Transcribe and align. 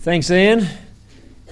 Thanks, 0.00 0.30
Ian. 0.30 0.66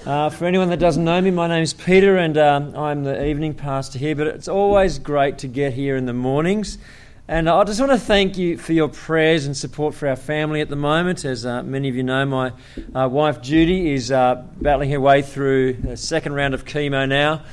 Uh, 0.07 0.31
for 0.31 0.45
anyone 0.45 0.69
that 0.69 0.79
doesn't 0.79 1.03
know 1.03 1.21
me, 1.21 1.29
my 1.29 1.47
name's 1.47 1.71
Peter, 1.71 2.17
and 2.17 2.35
um, 2.35 2.75
I'm 2.75 3.03
the 3.03 3.27
evening 3.27 3.53
pastor 3.53 3.99
here. 3.99 4.15
But 4.15 4.25
it's 4.25 4.47
always 4.47 4.97
great 4.97 5.37
to 5.39 5.47
get 5.47 5.73
here 5.73 5.95
in 5.95 6.07
the 6.07 6.13
mornings. 6.13 6.79
And 7.27 7.47
I 7.47 7.63
just 7.63 7.79
want 7.79 7.91
to 7.91 7.99
thank 7.99 8.39
you 8.39 8.57
for 8.57 8.73
your 8.73 8.87
prayers 8.87 9.45
and 9.45 9.55
support 9.55 9.93
for 9.93 10.07
our 10.07 10.15
family 10.15 10.61
at 10.61 10.69
the 10.69 10.75
moment. 10.75 11.25
As 11.25 11.45
uh, 11.45 11.61
many 11.61 11.89
of 11.89 11.95
you 11.95 12.01
know, 12.01 12.25
my 12.25 12.53
uh, 12.95 13.07
wife 13.07 13.39
Judy 13.39 13.93
is 13.93 14.11
uh, 14.11 14.43
battling 14.59 14.89
her 14.89 14.99
way 14.99 15.21
through 15.21 15.77
a 15.87 15.95
second 15.95 16.33
round 16.33 16.55
of 16.55 16.65
chemo 16.65 17.07
now. 17.07 17.43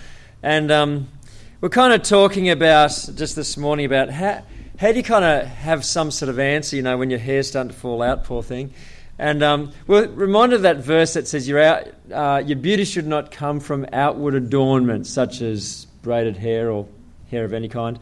And 0.43 0.71
um, 0.71 1.09
we're 1.61 1.69
kind 1.69 1.93
of 1.93 2.05
talking 2.05 2.49
about 2.49 2.89
just 3.15 3.37
this 3.37 3.59
morning 3.59 3.85
about 3.85 4.09
how, 4.09 4.43
how 4.79 4.93
do 4.93 4.97
you 4.97 5.05
kind 5.05 5.27
of 5.27 5.47
have 5.47 5.85
some 5.85 6.11
sort 6.11 6.31
of 6.31 6.39
answer, 6.39 6.75
you 6.75 6.81
know, 6.81 6.97
when 6.97 7.11
your 7.11 7.19
hair's 7.19 7.49
starting 7.49 7.71
to 7.71 7.77
fall 7.77 8.01
out, 8.01 8.25
poor 8.25 8.43
thing. 8.43 8.73
And 9.19 9.43
um, 9.43 9.73
we're 9.87 10.09
reminded 10.09 10.57
of 10.57 10.63
that 10.63 10.79
verse 10.79 11.15
that 11.15 11.27
says, 11.27 11.49
your, 11.49 11.61
out, 11.61 11.89
uh, 12.13 12.43
your 12.45 12.59
beauty 12.59 12.85
should 12.85 13.07
not 13.07 13.31
come 13.31 13.61
from 13.61 13.87
outward 13.93 14.35
adornment, 14.35 15.07
such 15.07 15.41
as 15.41 15.87
braided 16.03 16.37
hair 16.37 16.71
or 16.71 16.87
hair 17.31 17.45
of 17.45 17.53
any 17.53 17.69
kind. 17.69 17.99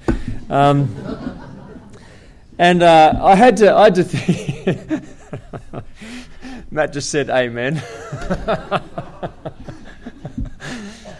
Um, 0.50 0.94
and 2.58 2.82
uh, 2.82 3.18
I 3.22 3.36
had 3.36 3.56
to, 3.58 3.74
I 3.74 3.84
had 3.84 3.94
to 3.96 4.04
think. 4.04 5.04
Matt 6.70 6.92
just 6.92 7.10
said 7.10 7.30
amen. 7.30 7.80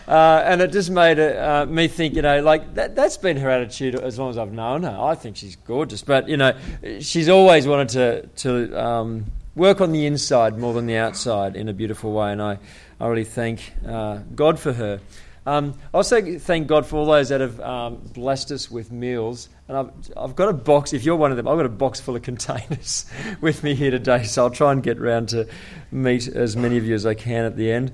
Uh, 0.07 0.43
and 0.45 0.61
it 0.61 0.71
just 0.71 0.91
made 0.91 1.19
uh, 1.19 1.65
me 1.67 1.89
think, 1.89 2.15
you 2.15 2.21
know, 2.21 2.43
like 2.43 2.75
that, 2.75 2.95
that's 2.95 3.17
been 3.17 3.39
her 3.39 3.49
attitude 3.49 3.95
as 3.95 4.19
long 4.19 4.29
as 4.29 4.37
I've 4.37 4.53
known 4.53 4.83
her. 4.83 4.97
I 5.01 5.15
think 5.15 5.35
she's 5.35 5.57
gorgeous, 5.57 6.03
but 6.03 6.29
you 6.29 6.37
know, 6.37 6.55
she's 7.01 7.31
always 7.31 7.67
wanted 7.67 7.89
to 7.89 8.27
to 8.43 8.85
um, 8.85 9.25
work 9.55 9.81
on 9.81 9.93
the 9.93 10.07
inside 10.07 10.59
more 10.59 10.73
than 10.75 10.87
the 10.87 10.97
outside 10.97 11.57
in 11.57 11.69
a 11.69 11.73
beautiful 11.73 12.13
way, 12.13 12.33
and 12.33 12.43
I, 12.43 12.59
I 13.01 13.07
really 13.07 13.25
thank 13.25 13.73
uh, 13.87 14.19
God 14.35 14.59
for 14.59 14.73
her. 14.73 15.01
Um, 15.47 15.75
I 15.93 15.99
also 15.99 16.39
thank 16.39 16.69
God 16.69 16.87
for 16.87 16.97
all 16.97 17.07
those 17.07 17.29
that 17.29 17.41
have 17.41 17.61
um, 17.61 17.97
blessed 18.15 18.51
us 18.51 18.71
with 18.71 18.91
meals. 18.91 19.51
And 19.69 19.77
I've, 19.77 19.91
I've 20.17 20.37
got 20.37 20.49
a 20.49 20.55
box, 20.55 20.95
if 20.95 21.05
you're 21.05 21.17
one 21.17 21.31
of 21.31 21.37
them, 21.37 21.47
I've 21.47 21.57
got 21.57 21.67
a 21.67 21.71
box 21.71 22.01
full 22.01 22.17
of 22.17 22.23
containers 22.31 23.05
with 23.41 23.63
me 23.63 23.75
here 23.75 23.91
today, 23.91 24.25
so 24.25 24.45
I'll 24.45 24.51
try 24.51 24.73
and 24.73 24.83
get 24.83 24.99
round 24.99 25.31
to 25.31 25.47
meet 25.91 26.29
as 26.29 26.57
many 26.57 26.79
of 26.79 26.87
you 26.87 26.95
as 26.95 27.05
I 27.05 27.15
can 27.15 27.45
at 27.45 27.57
the 27.57 27.71
end. 27.71 27.93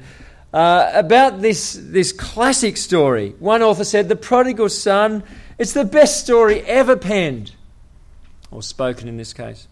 Uh, 0.52 0.90
about 0.94 1.40
this, 1.40 1.78
this 1.80 2.12
classic 2.12 2.76
story, 2.76 3.34
one 3.38 3.62
author 3.62 3.84
said, 3.84 4.08
The 4.08 4.16
prodigal 4.16 4.68
son, 4.68 5.22
it's 5.58 5.72
the 5.72 5.84
best 5.84 6.20
story 6.20 6.60
ever 6.62 6.96
penned, 6.96 7.54
or 8.50 8.62
spoken 8.62 9.06
in 9.08 9.16
this 9.16 9.32
case 9.32 9.68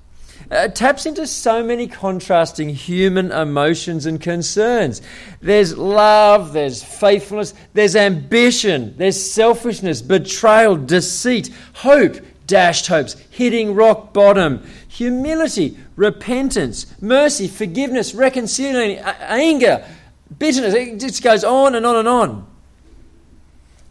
uh, 0.51 0.69
taps 0.69 1.07
into 1.07 1.27
so 1.27 1.63
many 1.63 1.87
contrasting 1.87 2.69
human 2.69 3.31
emotions 3.31 4.07
and 4.07 4.21
concerns. 4.21 5.03
There's 5.41 5.77
love, 5.77 6.53
there's 6.53 6.83
faithfulness, 6.83 7.55
there's 7.75 7.97
ambition, 7.97 8.95
there's 8.97 9.21
selfishness, 9.21 10.03
betrayal, 10.03 10.77
deceit, 10.77 11.51
hope, 11.75 12.17
dashed 12.47 12.87
hopes, 12.87 13.15
hitting 13.31 13.75
rock 13.75 14.13
bottom, 14.13 14.67
humility, 14.89 15.77
repentance, 15.97 16.87
mercy, 17.01 17.47
forgiveness, 17.47 18.15
reconciliation, 18.15 19.05
anger, 19.05 19.87
bitterness. 20.39 20.75
It 20.75 20.99
just 20.99 21.23
goes 21.23 21.45
on 21.45 21.75
and 21.75 21.85
on 21.85 21.97
and 21.97 22.09
on. 22.09 22.47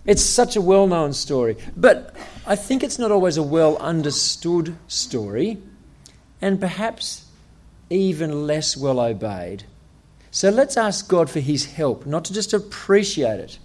It's 0.05 0.23
such 0.23 0.55
a 0.55 0.61
well 0.61 0.87
known 0.87 1.13
story. 1.13 1.57
But 1.75 2.15
I 2.47 2.55
think 2.55 2.81
it's 2.83 2.97
not 2.97 3.11
always 3.11 3.37
a 3.37 3.43
well 3.43 3.77
understood 3.77 4.75
story 4.87 5.57
and 6.41 6.59
perhaps 6.59 7.25
even 7.89 8.47
less 8.47 8.75
well 8.77 8.99
obeyed. 8.99 9.63
So 10.31 10.49
let's 10.49 10.77
ask 10.77 11.07
God 11.07 11.29
for 11.29 11.39
His 11.39 11.65
help, 11.65 12.05
not 12.05 12.25
to 12.25 12.33
just 12.33 12.53
appreciate 12.53 13.39
it, 13.39 13.59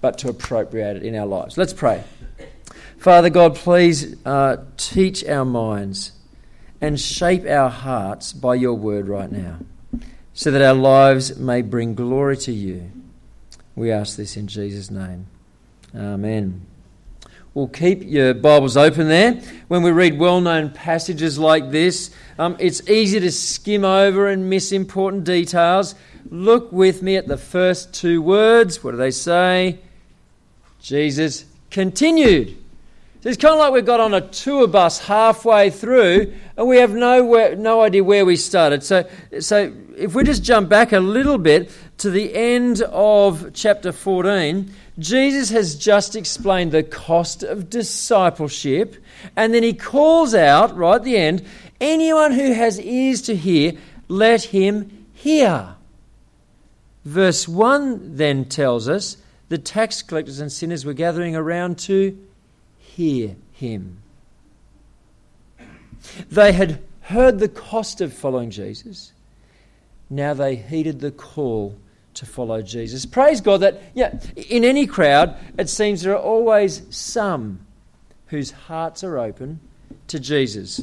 but 0.00 0.18
to 0.18 0.28
appropriate 0.28 0.98
it 0.98 1.02
in 1.02 1.14
our 1.16 1.26
lives. 1.26 1.56
Let's 1.56 1.72
pray. 1.72 2.04
Father 2.98 3.30
God, 3.30 3.56
please 3.56 4.16
uh, 4.24 4.58
teach 4.76 5.24
our 5.24 5.44
minds 5.44 6.12
and 6.80 7.00
shape 7.00 7.46
our 7.46 7.70
hearts 7.70 8.32
by 8.32 8.54
your 8.54 8.74
word 8.74 9.08
right 9.08 9.30
now, 9.30 9.58
so 10.32 10.50
that 10.50 10.62
our 10.62 10.74
lives 10.74 11.38
may 11.38 11.62
bring 11.62 11.94
glory 11.94 12.36
to 12.36 12.52
you. 12.52 12.90
We 13.74 13.90
ask 13.90 14.16
this 14.16 14.36
in 14.36 14.46
Jesus' 14.46 14.90
name. 14.90 15.26
Amen. 15.94 16.66
Well, 17.54 17.68
keep 17.68 18.02
your 18.02 18.34
Bibles 18.34 18.76
open 18.76 19.06
there. 19.06 19.34
When 19.68 19.84
we 19.84 19.92
read 19.92 20.18
well 20.18 20.40
known 20.40 20.70
passages 20.70 21.38
like 21.38 21.70
this, 21.70 22.10
um, 22.36 22.56
it's 22.58 22.88
easy 22.90 23.20
to 23.20 23.30
skim 23.30 23.84
over 23.84 24.26
and 24.26 24.50
miss 24.50 24.72
important 24.72 25.22
details. 25.22 25.94
Look 26.30 26.72
with 26.72 27.00
me 27.00 27.14
at 27.14 27.28
the 27.28 27.36
first 27.36 27.94
two 27.94 28.20
words. 28.20 28.82
What 28.82 28.90
do 28.90 28.96
they 28.96 29.12
say? 29.12 29.78
Jesus 30.80 31.44
continued. 31.70 32.58
So 33.20 33.28
it's 33.28 33.38
kind 33.38 33.54
of 33.54 33.60
like 33.60 33.72
we've 33.72 33.86
got 33.86 34.00
on 34.00 34.14
a 34.14 34.20
tour 34.20 34.66
bus 34.66 34.98
halfway 34.98 35.70
through 35.70 36.34
and 36.56 36.68
we 36.68 36.76
have 36.78 36.94
no, 36.94 37.54
no 37.54 37.82
idea 37.82 38.04
where 38.04 38.24
we 38.24 38.36
started. 38.36 38.82
So, 38.82 39.08
so 39.40 39.72
if 39.96 40.14
we 40.14 40.22
just 40.24 40.44
jump 40.44 40.68
back 40.68 40.92
a 40.92 41.00
little 41.00 41.38
bit 41.38 41.70
to 41.98 42.10
the 42.10 42.34
end 42.34 42.82
of 42.82 43.50
chapter 43.54 43.90
14, 43.90 44.70
Jesus 44.98 45.50
has 45.50 45.74
just 45.74 46.14
explained 46.14 46.70
the 46.70 46.84
cost 46.84 47.42
of 47.42 47.68
discipleship, 47.70 48.96
and 49.34 49.52
then 49.52 49.64
he 49.64 49.72
calls 49.72 50.34
out, 50.34 50.76
right 50.76 50.96
at 50.96 51.04
the 51.04 51.16
end, 51.16 51.44
anyone 51.80 52.32
who 52.32 52.52
has 52.52 52.80
ears 52.80 53.22
to 53.22 53.34
hear, 53.34 53.72
let 54.06 54.44
him 54.44 55.06
hear. 55.12 55.74
Verse 57.04 57.48
1 57.48 58.16
then 58.16 58.44
tells 58.44 58.88
us 58.88 59.16
the 59.48 59.58
tax 59.58 60.02
collectors 60.02 60.40
and 60.40 60.50
sinners 60.50 60.84
were 60.84 60.94
gathering 60.94 61.34
around 61.34 61.78
to 61.78 62.16
hear 62.78 63.34
him. 63.52 63.98
They 66.30 66.52
had 66.52 66.82
heard 67.02 67.38
the 67.38 67.48
cost 67.48 68.00
of 68.00 68.12
following 68.12 68.50
Jesus. 68.50 69.12
Now 70.10 70.34
they 70.34 70.56
heeded 70.56 71.00
the 71.00 71.10
call 71.10 71.76
to 72.14 72.26
follow 72.26 72.62
Jesus. 72.62 73.06
Praise 73.06 73.40
God 73.40 73.58
that, 73.60 73.82
yeah, 73.94 74.18
in 74.36 74.64
any 74.64 74.86
crowd, 74.86 75.36
it 75.58 75.68
seems 75.68 76.02
there 76.02 76.14
are 76.14 76.22
always 76.22 76.82
some 76.90 77.60
whose 78.28 78.50
hearts 78.50 79.04
are 79.04 79.18
open 79.18 79.60
to 80.08 80.20
Jesus. 80.20 80.80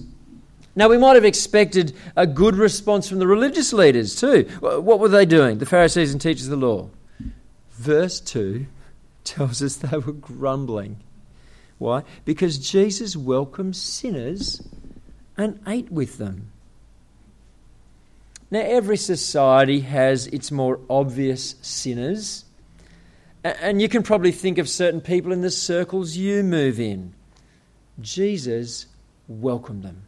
Now, 0.75 0.87
we 0.87 0.97
might 0.97 1.15
have 1.15 1.25
expected 1.25 1.93
a 2.15 2.25
good 2.25 2.55
response 2.55 3.09
from 3.09 3.19
the 3.19 3.27
religious 3.27 3.73
leaders 3.73 4.15
too. 4.15 4.43
What 4.61 4.99
were 4.99 5.09
they 5.09 5.25
doing, 5.25 5.57
the 5.57 5.65
Pharisees 5.65 6.13
and 6.13 6.21
teachers 6.21 6.45
of 6.47 6.59
the 6.59 6.65
law? 6.65 6.89
Verse 7.71 8.21
2 8.21 8.65
tells 9.23 9.61
us 9.61 9.75
they 9.75 9.97
were 9.97 10.13
grumbling. 10.13 10.97
Why? 11.77 12.03
Because 12.25 12.57
Jesus 12.57 13.17
welcomed 13.17 13.75
sinners 13.75 14.61
and 15.37 15.59
ate 15.67 15.91
with 15.91 16.17
them. 16.17 16.51
Now, 18.49 18.59
every 18.59 18.97
society 18.97 19.79
has 19.81 20.27
its 20.27 20.51
more 20.51 20.79
obvious 20.89 21.55
sinners, 21.61 22.45
and 23.43 23.81
you 23.81 23.87
can 23.87 24.03
probably 24.03 24.33
think 24.33 24.57
of 24.57 24.67
certain 24.67 24.99
people 25.01 25.31
in 25.31 25.41
the 25.41 25.49
circles 25.51 26.17
you 26.17 26.43
move 26.43 26.79
in. 26.79 27.13
Jesus 28.01 28.87
welcomed 29.27 29.83
them. 29.83 30.03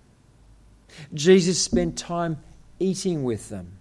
Jesus 1.13 1.61
spent 1.61 1.97
time 1.97 2.37
eating 2.79 3.23
with 3.23 3.49
them. 3.49 3.77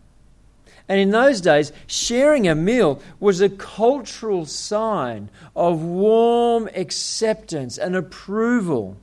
And 0.88 1.00
in 1.00 1.10
those 1.10 1.40
days, 1.40 1.72
sharing 1.86 2.48
a 2.48 2.54
meal 2.54 3.00
was 3.20 3.40
a 3.40 3.48
cultural 3.48 4.46
sign 4.46 5.30
of 5.54 5.82
warm 5.82 6.68
acceptance 6.74 7.78
and 7.78 7.96
approval. 7.96 8.96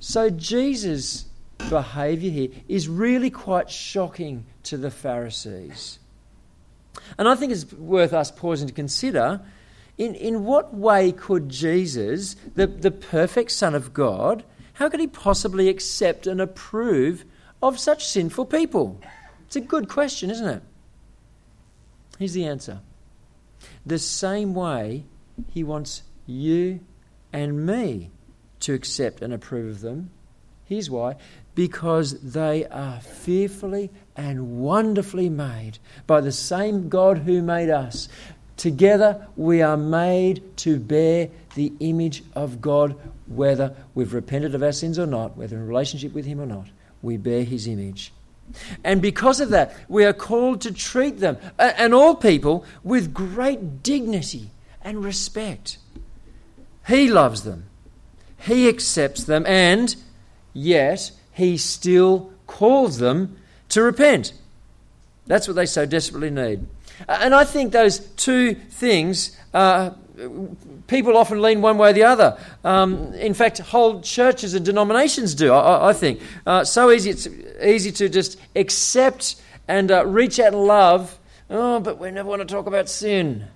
So 0.00 0.30
Jesus 0.30 1.26
behavior 1.68 2.30
here 2.30 2.48
is 2.68 2.88
really 2.88 3.30
quite 3.30 3.70
shocking 3.70 4.46
to 4.64 4.76
the 4.76 4.90
Pharisees. 4.90 5.98
And 7.18 7.28
I 7.28 7.34
think 7.34 7.52
it's 7.52 7.72
worth 7.72 8.12
us 8.12 8.30
pausing 8.30 8.68
to 8.68 8.74
consider 8.74 9.40
in, 9.98 10.14
in 10.14 10.44
what 10.44 10.74
way 10.74 11.12
could 11.12 11.48
Jesus, 11.48 12.36
the, 12.54 12.66
the 12.66 12.90
perfect 12.90 13.50
Son 13.50 13.74
of 13.74 13.92
God, 13.92 14.44
how 14.74 14.88
could 14.88 15.00
he 15.00 15.06
possibly 15.06 15.68
accept 15.68 16.26
and 16.26 16.40
approve 16.40 17.24
of 17.62 17.78
such 17.78 18.06
sinful 18.06 18.46
people? 18.46 19.00
It's 19.46 19.56
a 19.56 19.60
good 19.60 19.88
question, 19.88 20.30
isn't 20.30 20.48
it? 20.48 20.62
Here's 22.18 22.32
the 22.32 22.46
answer 22.46 22.80
the 23.84 23.98
same 23.98 24.54
way 24.54 25.04
he 25.50 25.62
wants 25.62 26.02
you 26.26 26.80
and 27.32 27.66
me 27.66 28.10
to 28.60 28.74
accept 28.74 29.22
and 29.22 29.32
approve 29.32 29.70
of 29.70 29.80
them. 29.80 30.10
Here's 30.64 30.90
why 30.90 31.16
because 31.54 32.20
they 32.20 32.66
are 32.66 33.00
fearfully 33.00 33.90
and 34.16 34.60
wonderfully 34.60 35.28
made 35.28 35.78
by 36.06 36.20
the 36.20 36.32
same 36.32 36.88
God 36.88 37.18
who 37.18 37.42
made 37.42 37.70
us. 37.70 38.08
Together 38.56 39.26
we 39.36 39.62
are 39.62 39.76
made 39.76 40.56
to 40.58 40.78
bear 40.78 41.28
the 41.54 41.72
image 41.80 42.22
of 42.34 42.60
God, 42.60 42.96
whether 43.26 43.74
we've 43.94 44.14
repented 44.14 44.54
of 44.54 44.62
our 44.62 44.72
sins 44.72 44.98
or 44.98 45.06
not, 45.06 45.36
whether 45.36 45.56
in 45.56 45.66
relationship 45.66 46.12
with 46.14 46.24
Him 46.24 46.40
or 46.40 46.46
not. 46.46 46.68
We 47.02 47.16
bear 47.16 47.44
His 47.44 47.66
image. 47.66 48.12
And 48.84 49.00
because 49.00 49.40
of 49.40 49.50
that, 49.50 49.74
we 49.88 50.04
are 50.04 50.12
called 50.12 50.60
to 50.62 50.72
treat 50.72 51.18
them, 51.18 51.38
and 51.58 51.94
all 51.94 52.14
people, 52.14 52.64
with 52.84 53.14
great 53.14 53.82
dignity 53.82 54.50
and 54.82 55.02
respect. 55.02 55.78
He 56.86 57.08
loves 57.08 57.42
them, 57.42 57.64
He 58.38 58.68
accepts 58.68 59.24
them, 59.24 59.44
and 59.46 59.94
yet 60.52 61.12
He 61.32 61.56
still 61.56 62.32
calls 62.46 62.98
them 62.98 63.36
to 63.70 63.82
repent. 63.82 64.32
That's 65.26 65.46
what 65.46 65.54
they 65.54 65.66
so 65.66 65.86
desperately 65.86 66.30
need. 66.30 66.66
And 67.08 67.34
I 67.34 67.44
think 67.44 67.72
those 67.72 68.00
two 68.00 68.54
things, 68.54 69.36
uh, 69.54 69.90
people 70.86 71.16
often 71.16 71.40
lean 71.40 71.62
one 71.62 71.78
way 71.78 71.90
or 71.90 71.92
the 71.92 72.04
other. 72.04 72.38
Um, 72.64 73.14
in 73.14 73.34
fact, 73.34 73.58
whole 73.58 74.00
churches 74.00 74.54
and 74.54 74.64
denominations 74.64 75.34
do, 75.34 75.52
I, 75.52 75.90
I 75.90 75.92
think. 75.92 76.20
Uh, 76.46 76.64
so 76.64 76.90
easy, 76.90 77.10
it's 77.10 77.28
easy 77.64 77.92
to 77.92 78.08
just 78.08 78.38
accept 78.54 79.36
and 79.68 79.90
uh, 79.90 80.04
reach 80.06 80.38
out 80.38 80.52
and 80.52 80.64
love, 80.64 81.18
oh, 81.48 81.80
but 81.80 81.98
we 81.98 82.10
never 82.10 82.28
want 82.28 82.46
to 82.46 82.54
talk 82.54 82.66
about 82.66 82.88
sin. 82.88 83.46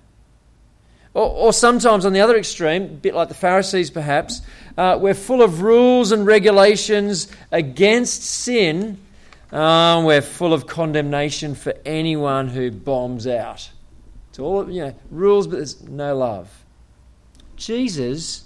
Or, 1.13 1.29
or 1.29 1.53
sometimes 1.53 2.05
on 2.05 2.13
the 2.13 2.21
other 2.21 2.37
extreme, 2.37 2.83
a 2.83 2.87
bit 2.87 3.13
like 3.13 3.27
the 3.27 3.33
Pharisees 3.33 3.89
perhaps, 3.89 4.41
uh, 4.77 4.97
we're 4.99 5.13
full 5.13 5.41
of 5.41 5.61
rules 5.61 6.11
and 6.11 6.25
regulations 6.25 7.31
against 7.51 8.23
sin. 8.23 8.97
Uh, 9.51 10.03
we're 10.05 10.21
full 10.21 10.53
of 10.53 10.67
condemnation 10.67 11.55
for 11.55 11.73
anyone 11.85 12.49
who 12.49 12.69
bombs 12.69 13.25
out. 13.25 13.69
It's 14.29 14.39
all 14.39 14.69
you 14.69 14.81
know, 14.81 14.95
rules, 15.09 15.47
but 15.47 15.57
there's 15.57 15.81
no 15.83 16.15
love. 16.15 16.63
Jesus 17.55 18.43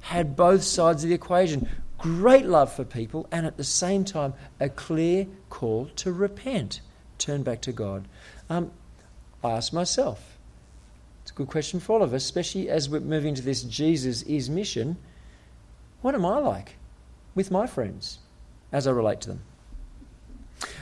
had 0.00 0.34
both 0.36 0.62
sides 0.62 1.04
of 1.04 1.08
the 1.08 1.14
equation 1.14 1.68
great 2.04 2.44
love 2.44 2.70
for 2.70 2.84
people, 2.84 3.26
and 3.32 3.46
at 3.46 3.56
the 3.56 3.64
same 3.64 4.04
time, 4.04 4.34
a 4.60 4.68
clear 4.68 5.26
call 5.48 5.86
to 5.96 6.12
repent, 6.12 6.82
turn 7.16 7.42
back 7.42 7.62
to 7.62 7.72
God. 7.72 8.06
Um, 8.50 8.70
I 9.42 9.52
ask 9.52 9.72
myself, 9.72 10.36
it's 11.22 11.30
a 11.30 11.34
good 11.34 11.48
question 11.48 11.80
for 11.80 11.94
all 11.94 12.02
of 12.02 12.12
us, 12.12 12.22
especially 12.22 12.68
as 12.68 12.90
we're 12.90 13.00
moving 13.00 13.34
to 13.36 13.40
this 13.40 13.62
Jesus 13.62 14.20
is 14.24 14.50
mission. 14.50 14.98
What 16.04 16.14
am 16.14 16.26
I 16.26 16.36
like 16.36 16.76
with 17.34 17.50
my 17.50 17.66
friends 17.66 18.18
as 18.70 18.86
I 18.86 18.90
relate 18.90 19.22
to 19.22 19.28
them? 19.28 19.40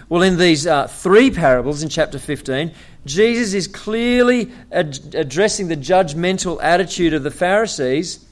Well, 0.08 0.20
in 0.20 0.36
these 0.36 0.66
uh, 0.66 0.88
three 0.88 1.30
parables 1.30 1.84
in 1.84 1.88
chapter 1.90 2.18
15, 2.18 2.72
Jesus 3.06 3.54
is 3.54 3.68
clearly 3.68 4.50
ad- 4.72 5.14
addressing 5.14 5.68
the 5.68 5.76
judgmental 5.76 6.58
attitude 6.60 7.14
of 7.14 7.22
the 7.22 7.30
Pharisees. 7.30 8.26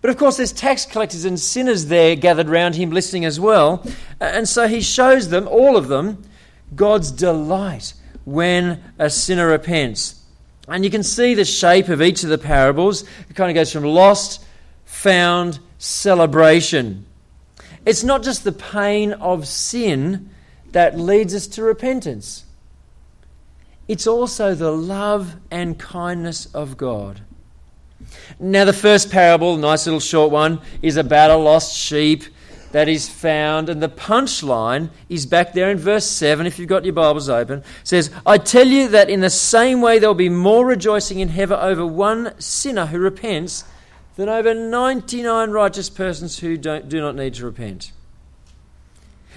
But 0.00 0.10
of 0.10 0.18
course, 0.18 0.36
there's 0.36 0.52
tax 0.52 0.86
collectors 0.86 1.24
and 1.24 1.40
sinners 1.40 1.86
there 1.86 2.14
gathered 2.14 2.48
round 2.48 2.76
him 2.76 2.92
listening 2.92 3.24
as 3.24 3.40
well. 3.40 3.84
And 4.20 4.48
so 4.48 4.68
he 4.68 4.82
shows 4.82 5.30
them, 5.30 5.48
all 5.48 5.76
of 5.76 5.88
them, 5.88 6.22
God's 6.76 7.10
delight 7.10 7.92
when 8.24 8.84
a 9.00 9.10
sinner 9.10 9.48
repents. 9.48 10.22
And 10.68 10.84
you 10.84 10.92
can 10.92 11.02
see 11.02 11.34
the 11.34 11.44
shape 11.44 11.88
of 11.88 12.00
each 12.00 12.22
of 12.22 12.30
the 12.30 12.38
parables. 12.38 13.02
It 13.28 13.34
kind 13.34 13.50
of 13.50 13.56
goes 13.56 13.72
from 13.72 13.82
lost, 13.82 14.44
found, 14.84 15.58
celebration. 15.78 17.06
It's 17.84 18.02
not 18.02 18.22
just 18.22 18.44
the 18.44 18.52
pain 18.52 19.12
of 19.12 19.46
sin 19.46 20.30
that 20.72 20.98
leads 20.98 21.34
us 21.34 21.46
to 21.48 21.62
repentance, 21.62 22.44
it's 23.88 24.06
also 24.06 24.54
the 24.54 24.72
love 24.72 25.36
and 25.50 25.78
kindness 25.78 26.46
of 26.46 26.76
God. 26.76 27.20
Now, 28.38 28.64
the 28.64 28.72
first 28.72 29.10
parable, 29.10 29.56
nice 29.56 29.86
little 29.86 30.00
short 30.00 30.30
one, 30.30 30.60
is 30.82 30.96
about 30.96 31.30
a 31.30 31.36
lost 31.36 31.76
sheep 31.76 32.24
that 32.72 32.88
is 32.88 33.08
found. 33.08 33.68
And 33.68 33.82
the 33.82 33.88
punchline 33.88 34.90
is 35.08 35.24
back 35.24 35.52
there 35.52 35.70
in 35.70 35.78
verse 35.78 36.04
7, 36.04 36.46
if 36.46 36.58
you've 36.58 36.68
got 36.68 36.84
your 36.84 36.92
Bibles 36.92 37.28
open. 37.28 37.62
says, 37.84 38.10
I 38.26 38.38
tell 38.38 38.66
you 38.66 38.88
that 38.88 39.08
in 39.08 39.20
the 39.20 39.30
same 39.30 39.80
way 39.80 39.98
there 39.98 40.08
will 40.08 40.14
be 40.14 40.28
more 40.28 40.66
rejoicing 40.66 41.20
in 41.20 41.28
heaven 41.28 41.58
over 41.58 41.86
one 41.86 42.38
sinner 42.40 42.86
who 42.86 42.98
repents 42.98 43.64
than 44.16 44.28
over 44.28 44.54
99 44.54 45.50
righteous 45.50 45.88
persons 45.88 46.38
who 46.38 46.56
don't, 46.56 46.88
do 46.88 47.00
not 47.00 47.14
need 47.14 47.34
to 47.34 47.44
repent. 47.44 47.92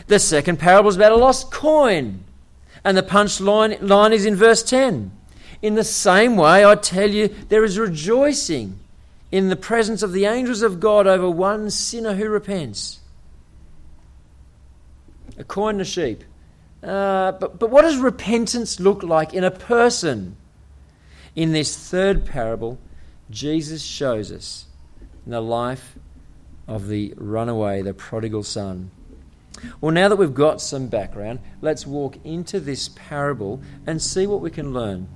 The 0.07 0.19
second 0.19 0.57
parable 0.57 0.89
is 0.89 0.95
about 0.95 1.11
a 1.11 1.17
lost 1.17 1.51
coin. 1.51 2.23
And 2.83 2.97
the 2.97 3.03
punchline 3.03 3.81
line 3.81 4.13
is 4.13 4.25
in 4.25 4.35
verse 4.35 4.63
10. 4.63 5.11
In 5.61 5.75
the 5.75 5.83
same 5.83 6.37
way, 6.37 6.65
I 6.65 6.75
tell 6.75 7.09
you, 7.09 7.27
there 7.49 7.65
is 7.65 7.77
rejoicing 7.77 8.79
in 9.31 9.49
the 9.49 9.57
presence 9.57 10.01
of 10.01 10.13
the 10.13 10.25
angels 10.25 10.61
of 10.61 10.79
God 10.79 11.05
over 11.05 11.29
one 11.29 11.69
sinner 11.69 12.15
who 12.15 12.29
repents 12.29 12.99
a 15.37 15.43
coin 15.43 15.75
and 15.75 15.81
a 15.81 15.85
sheep. 15.85 16.23
Uh, 16.81 17.33
but, 17.33 17.59
but 17.59 17.69
what 17.69 17.81
does 17.81 17.97
repentance 17.97 18.79
look 18.79 19.03
like 19.03 19.33
in 19.33 19.43
a 19.43 19.51
person? 19.51 20.37
In 21.35 21.51
this 21.51 21.77
third 21.77 22.25
parable, 22.25 22.79
Jesus 23.29 23.83
shows 23.83 24.31
us 24.31 24.65
in 25.29 25.33
the 25.33 25.39
life 25.39 25.95
of 26.67 26.87
the 26.87 27.13
runaway, 27.15 27.83
the 27.83 27.93
prodigal 27.93 28.41
son. 28.41 28.89
Well, 29.79 29.91
now 29.91 30.07
that 30.07 30.15
we've 30.15 30.33
got 30.33 30.59
some 30.59 30.87
background, 30.87 31.37
let's 31.61 31.85
walk 31.85 32.17
into 32.23 32.59
this 32.59 32.89
parable 32.95 33.61
and 33.85 34.01
see 34.01 34.25
what 34.25 34.41
we 34.41 34.49
can 34.49 34.73
learn. 34.73 35.07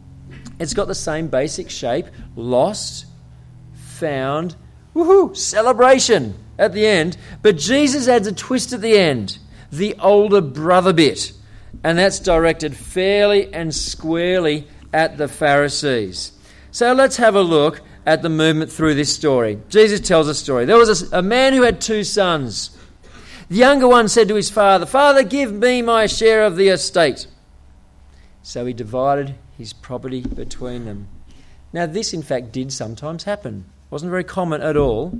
It's 0.59 0.75
got 0.75 0.87
the 0.87 0.93
same 0.93 1.29
basic 1.29 1.67
shape 1.71 2.05
lost, 2.35 3.07
found, 3.73 4.55
woohoo, 4.93 5.35
celebration 5.35 6.35
at 6.59 6.73
the 6.73 6.85
end, 6.85 7.17
but 7.41 7.57
Jesus 7.57 8.07
adds 8.07 8.27
a 8.27 8.33
twist 8.33 8.71
at 8.71 8.81
the 8.81 8.95
end 8.95 9.39
the 9.71 9.95
older 9.99 10.41
brother 10.41 10.93
bit. 10.93 11.33
And 11.83 11.97
that's 11.97 12.19
directed 12.19 12.77
fairly 12.77 13.51
and 13.51 13.73
squarely 13.73 14.67
at 14.93 15.17
the 15.17 15.27
Pharisees. 15.27 16.33
So 16.69 16.93
let's 16.93 17.17
have 17.17 17.33
a 17.33 17.41
look 17.41 17.81
at 18.05 18.21
the 18.21 18.29
movement 18.29 18.71
through 18.71 18.95
this 18.95 19.13
story. 19.13 19.59
Jesus 19.69 19.99
tells 19.99 20.27
a 20.27 20.35
story. 20.35 20.65
There 20.65 20.77
was 20.77 21.11
a, 21.11 21.19
a, 21.19 21.21
man 21.21 21.53
who 21.53 21.61
had 21.61 21.79
two 21.79 22.03
sons. 22.03 22.77
The 23.49 23.55
younger 23.55 23.87
one 23.87 24.07
said 24.07 24.27
to 24.27 24.35
his 24.35 24.49
father, 24.49 24.85
Father, 24.85 25.23
give 25.23 25.53
me 25.53 25.81
my 25.81 26.07
share 26.07 26.43
of 26.43 26.55
the 26.55 26.69
estate. 26.69 27.27
So 28.41 28.65
he 28.65 28.73
divided 28.73 29.35
his 29.57 29.73
property 29.73 30.21
between 30.21 30.85
them. 30.85 31.07
Now, 31.71 31.85
this 31.85 32.13
in 32.13 32.21
fact 32.21 32.51
did 32.51 32.71
sometimes 32.71 33.23
happen. 33.23 33.65
It 33.85 33.91
wasn't 33.91 34.11
very 34.11 34.23
common 34.23 34.61
at 34.61 34.77
all. 34.77 35.17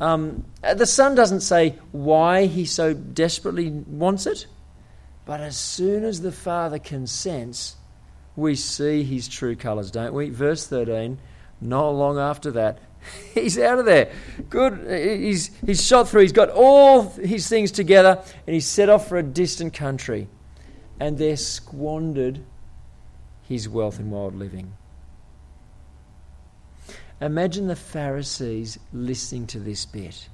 Um, 0.00 0.44
the 0.62 0.86
son 0.86 1.14
doesn't 1.14 1.40
say 1.40 1.78
why 1.92 2.46
he 2.46 2.64
so 2.64 2.94
desperately 2.94 3.70
wants 3.70 4.26
it, 4.26 4.46
but 5.26 5.40
as 5.40 5.56
soon 5.56 6.04
as 6.04 6.20
the 6.20 6.32
father 6.32 6.78
consents, 6.78 7.76
we 8.34 8.54
see 8.54 9.04
his 9.04 9.28
true 9.28 9.54
colours, 9.54 9.90
don't 9.90 10.14
we? 10.14 10.30
Verse 10.30 10.66
13, 10.66 11.18
not 11.62 11.90
long 11.90 12.18
after 12.18 12.50
that, 12.52 12.78
he's 13.34 13.58
out 13.58 13.78
of 13.78 13.84
there. 13.84 14.12
Good. 14.50 14.86
He's, 15.20 15.50
he's 15.64 15.86
shot 15.86 16.08
through. 16.08 16.22
He's 16.22 16.32
got 16.32 16.50
all 16.50 17.10
his 17.10 17.48
things 17.48 17.70
together 17.70 18.22
and 18.46 18.54
he's 18.54 18.66
set 18.66 18.88
off 18.88 19.08
for 19.08 19.18
a 19.18 19.22
distant 19.22 19.74
country. 19.74 20.28
And 21.00 21.18
there 21.18 21.36
squandered 21.36 22.40
his 23.48 23.68
wealth 23.68 23.98
in 23.98 24.10
wild 24.10 24.34
living. 24.34 24.74
Imagine 27.20 27.68
the 27.68 27.76
Pharisees 27.76 28.78
listening 28.92 29.46
to 29.48 29.60
this 29.60 29.86
bit. 29.86 30.28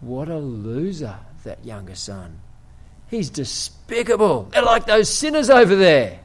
What 0.00 0.28
a 0.28 0.38
loser, 0.38 1.16
that 1.44 1.64
younger 1.64 1.94
son. 1.94 2.40
He's 3.08 3.30
despicable. 3.30 4.48
They're 4.52 4.62
like 4.62 4.86
those 4.86 5.12
sinners 5.12 5.48
over 5.48 5.76
there. 5.76 6.20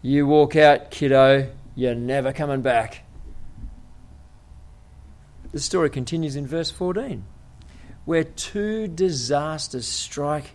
You 0.00 0.26
walk 0.26 0.54
out, 0.54 0.92
kiddo, 0.92 1.50
you're 1.74 1.94
never 1.94 2.32
coming 2.32 2.62
back. 2.62 3.04
The 5.50 5.60
story 5.60 5.90
continues 5.90 6.36
in 6.36 6.46
verse 6.46 6.70
14, 6.70 7.24
where 8.04 8.22
two 8.22 8.86
disasters 8.86 9.88
strike 9.88 10.54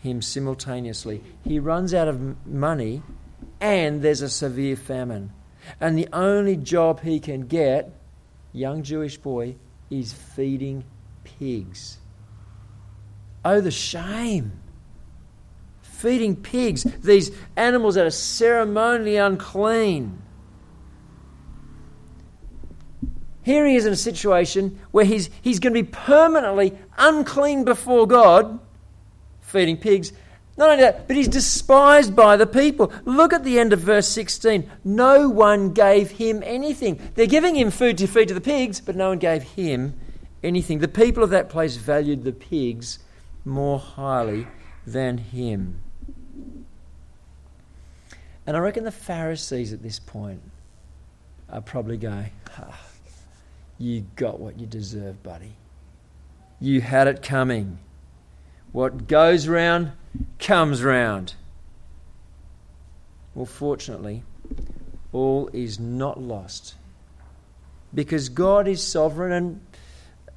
him 0.00 0.22
simultaneously. 0.22 1.22
He 1.42 1.58
runs 1.58 1.94
out 1.94 2.06
of 2.06 2.46
money, 2.46 3.02
and 3.60 4.02
there's 4.02 4.22
a 4.22 4.28
severe 4.28 4.76
famine. 4.76 5.32
And 5.80 5.98
the 5.98 6.08
only 6.12 6.56
job 6.56 7.00
he 7.00 7.18
can 7.18 7.48
get, 7.48 7.92
young 8.52 8.84
Jewish 8.84 9.16
boy, 9.16 9.56
is 9.90 10.12
feeding 10.12 10.84
pigs. 11.24 11.98
Oh, 13.44 13.60
the 13.60 13.72
shame. 13.72 14.52
Feeding 15.96 16.36
pigs, 16.36 16.84
these 17.02 17.30
animals 17.56 17.94
that 17.94 18.06
are 18.06 18.10
ceremonially 18.10 19.16
unclean. 19.16 20.22
Here 23.42 23.64
he 23.64 23.76
is 23.76 23.86
in 23.86 23.94
a 23.94 23.96
situation 23.96 24.78
where 24.90 25.06
he's, 25.06 25.30
he's 25.40 25.58
going 25.58 25.72
to 25.72 25.82
be 25.82 25.88
permanently 25.88 26.76
unclean 26.98 27.64
before 27.64 28.06
God, 28.06 28.58
feeding 29.40 29.78
pigs, 29.78 30.12
not 30.58 30.70
only 30.70 30.82
that, 30.82 31.06
but 31.06 31.16
he's 31.16 31.28
despised 31.28 32.14
by 32.14 32.36
the 32.36 32.46
people. 32.46 32.92
Look 33.06 33.32
at 33.32 33.44
the 33.44 33.58
end 33.58 33.72
of 33.72 33.80
verse 33.80 34.08
16. 34.08 34.70
No 34.84 35.30
one 35.30 35.72
gave 35.72 36.10
him 36.10 36.42
anything. 36.44 37.00
They're 37.14 37.26
giving 37.26 37.54
him 37.54 37.70
food 37.70 37.96
to 37.98 38.06
feed 38.06 38.28
to 38.28 38.34
the 38.34 38.40
pigs, 38.40 38.80
but 38.80 38.96
no 38.96 39.10
one 39.10 39.18
gave 39.18 39.42
him 39.42 39.94
anything. 40.42 40.80
The 40.80 40.88
people 40.88 41.22
of 41.22 41.30
that 41.30 41.48
place 41.48 41.76
valued 41.76 42.24
the 42.24 42.32
pigs 42.32 42.98
more 43.46 43.78
highly 43.78 44.46
than 44.86 45.18
him. 45.18 45.82
And 48.46 48.56
I 48.56 48.60
reckon 48.60 48.84
the 48.84 48.92
Pharisees 48.92 49.72
at 49.72 49.82
this 49.82 49.98
point 49.98 50.40
are 51.50 51.60
probably 51.60 51.96
going, 51.96 52.30
ah, 52.58 52.78
You 53.78 54.06
got 54.16 54.38
what 54.40 54.58
you 54.58 54.66
deserve, 54.66 55.22
buddy. 55.22 55.52
You 56.60 56.80
had 56.80 57.08
it 57.08 57.22
coming. 57.22 57.78
What 58.72 59.08
goes 59.08 59.48
round 59.48 59.92
comes 60.38 60.82
round. 60.82 61.34
Well, 63.34 63.46
fortunately, 63.46 64.22
all 65.12 65.50
is 65.52 65.78
not 65.78 66.20
lost 66.20 66.74
because 67.94 68.28
God 68.28 68.68
is 68.68 68.82
sovereign 68.82 69.32
and 69.32 69.60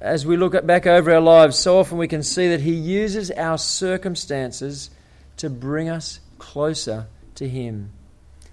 as 0.00 0.24
we 0.24 0.36
look 0.36 0.66
back 0.66 0.86
over 0.86 1.12
our 1.12 1.20
lives, 1.20 1.58
so 1.58 1.78
often 1.78 1.98
we 1.98 2.08
can 2.08 2.22
see 2.22 2.48
that 2.48 2.62
He 2.62 2.72
uses 2.72 3.30
our 3.32 3.58
circumstances 3.58 4.90
to 5.36 5.50
bring 5.50 5.90
us 5.90 6.20
closer 6.38 7.06
to 7.34 7.48
Him. 7.48 7.90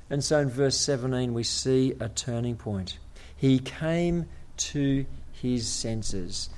And 0.10 0.24
so 0.24 0.40
in 0.40 0.50
verse 0.50 0.78
17, 0.78 1.34
we 1.34 1.44
see 1.44 1.94
a 2.00 2.10
turning 2.10 2.56
point. 2.56 2.98
He 3.36 3.60
came 3.60 4.26
to 4.58 5.06
his 5.34 5.68
senses. 5.68 6.50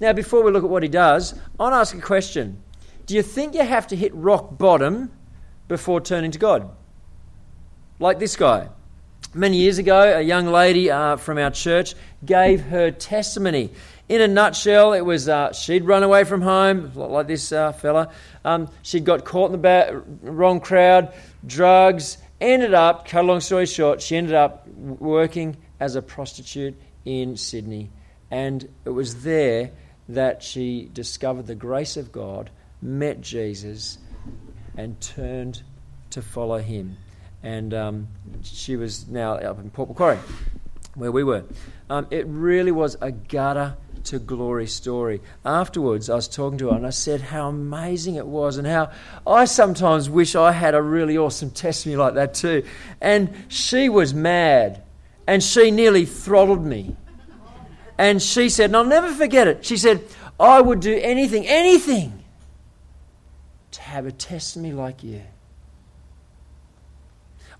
Now, 0.00 0.12
before 0.12 0.42
we 0.42 0.50
look 0.50 0.64
at 0.64 0.70
what 0.70 0.82
he 0.82 0.88
does, 0.88 1.32
I 1.58 1.62
want 1.62 1.74
to 1.74 1.76
ask 1.76 1.96
a 1.96 2.00
question. 2.00 2.60
Do 3.06 3.14
you 3.14 3.22
think 3.22 3.54
you 3.54 3.62
have 3.62 3.86
to 3.88 3.96
hit 3.96 4.14
rock 4.14 4.58
bottom 4.58 5.10
before 5.68 6.00
turning 6.00 6.32
to 6.32 6.38
God? 6.38 6.68
Like 7.98 8.18
this 8.18 8.36
guy. 8.36 8.68
Many 9.34 9.58
years 9.58 9.78
ago, 9.78 10.18
a 10.18 10.20
young 10.20 10.46
lady 10.48 10.90
uh, 10.90 11.16
from 11.16 11.38
our 11.38 11.50
church 11.50 11.94
gave 12.24 12.60
her 12.62 12.90
testimony. 12.90 13.70
In 14.08 14.20
a 14.20 14.28
nutshell, 14.28 14.92
it 14.92 15.00
was 15.00 15.28
uh, 15.28 15.52
she'd 15.52 15.84
run 15.84 16.02
away 16.02 16.24
from 16.24 16.42
home, 16.42 16.92
like 16.94 17.28
this 17.28 17.52
uh, 17.52 17.72
fella. 17.72 18.12
Um, 18.44 18.68
she'd 18.82 19.04
got 19.04 19.24
caught 19.24 19.46
in 19.46 19.52
the 19.52 19.58
ba- 19.58 20.02
wrong 20.22 20.60
crowd, 20.60 21.14
drugs, 21.46 22.18
ended 22.42 22.74
up, 22.74 23.06
cut 23.06 23.24
a 23.24 23.26
long 23.26 23.40
story 23.40 23.66
short, 23.66 24.02
she 24.02 24.16
ended 24.16 24.34
up 24.34 24.66
working 24.68 25.56
as 25.80 25.96
a 25.96 26.02
prostitute 26.02 26.74
in 27.04 27.36
Sydney. 27.36 27.90
And 28.30 28.68
it 28.84 28.90
was 28.90 29.22
there 29.22 29.70
that 30.08 30.42
she 30.42 30.88
discovered 30.92 31.46
the 31.46 31.54
grace 31.54 31.96
of 31.96 32.12
God, 32.12 32.50
met 32.80 33.20
Jesus, 33.20 33.98
and 34.76 35.00
turned 35.00 35.62
to 36.10 36.22
follow 36.22 36.58
him 36.58 36.96
and 37.42 37.74
um, 37.74 38.08
she 38.42 38.76
was 38.76 39.08
now 39.08 39.34
up 39.34 39.58
in 39.58 39.70
Port 39.70 39.88
Macquarie, 39.88 40.18
where 40.94 41.10
we 41.10 41.24
were. 41.24 41.44
Um, 41.90 42.06
it 42.10 42.26
really 42.26 42.70
was 42.70 42.96
a 43.00 43.10
gutter 43.10 43.76
to 44.04 44.18
glory 44.18 44.66
story. 44.66 45.20
Afterwards, 45.44 46.10
I 46.10 46.16
was 46.16 46.28
talking 46.28 46.58
to 46.58 46.70
her 46.70 46.76
and 46.76 46.86
I 46.86 46.90
said 46.90 47.20
how 47.20 47.48
amazing 47.48 48.16
it 48.16 48.26
was 48.26 48.56
and 48.56 48.66
how 48.66 48.90
I 49.26 49.44
sometimes 49.44 50.08
wish 50.10 50.34
I 50.34 50.52
had 50.52 50.74
a 50.74 50.82
really 50.82 51.16
awesome 51.16 51.50
testimony 51.50 51.96
like 51.96 52.14
that 52.14 52.34
too. 52.34 52.64
And 53.00 53.32
she 53.48 53.88
was 53.88 54.12
mad 54.14 54.82
and 55.26 55.42
she 55.42 55.70
nearly 55.70 56.04
throttled 56.06 56.64
me. 56.64 56.96
And 57.98 58.20
she 58.20 58.48
said, 58.48 58.66
and 58.66 58.76
I'll 58.76 58.84
never 58.84 59.12
forget 59.12 59.46
it, 59.48 59.64
she 59.64 59.76
said, 59.76 60.04
I 60.40 60.60
would 60.60 60.80
do 60.80 60.98
anything, 61.00 61.46
anything 61.46 62.24
to 63.72 63.80
have 63.80 64.06
a 64.06 64.12
testimony 64.12 64.72
like 64.72 65.04
you. 65.04 65.22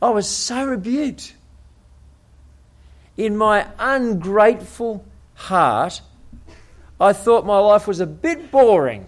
I 0.00 0.10
was 0.10 0.28
so 0.28 0.66
rebuked. 0.66 1.34
In 3.16 3.36
my 3.36 3.66
ungrateful 3.78 5.04
heart, 5.34 6.00
I 7.00 7.12
thought 7.12 7.44
my 7.46 7.58
life 7.58 7.86
was 7.86 8.00
a 8.00 8.06
bit 8.06 8.50
boring. 8.50 9.06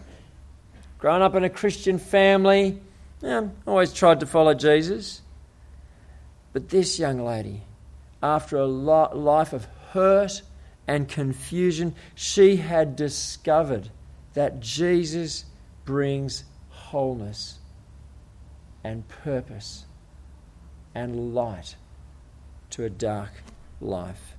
Growing 0.99 1.23
up 1.23 1.35
in 1.35 1.45
a 1.45 1.51
Christian 1.51 1.99
family, 1.99 2.81
yeah, 3.23 3.49
always 3.67 3.93
tried 3.93 4.21
to 4.21 4.27
follow 4.27 4.55
Jesus. 4.55 5.23
But 6.53 6.69
this 6.69 6.99
young 6.99 7.25
lady, 7.25 7.63
after 8.23 8.57
a 8.57 8.67
life 8.67 9.53
of 9.53 9.67
hurt 9.91 10.43
and 10.87 11.09
confusion, 11.09 11.95
she 12.15 12.57
had 12.57 12.97
discovered 12.97 13.91
that 14.35 14.61
Jesus 14.61 15.45
brings 15.85 16.45
wholeness 16.69 17.59
and 18.83 19.07
purpose 19.09 19.85
and 20.95 21.35
light 21.35 21.77
to 22.71 22.85
a 22.85 22.91
dark 22.91 23.31
life. 23.81 24.34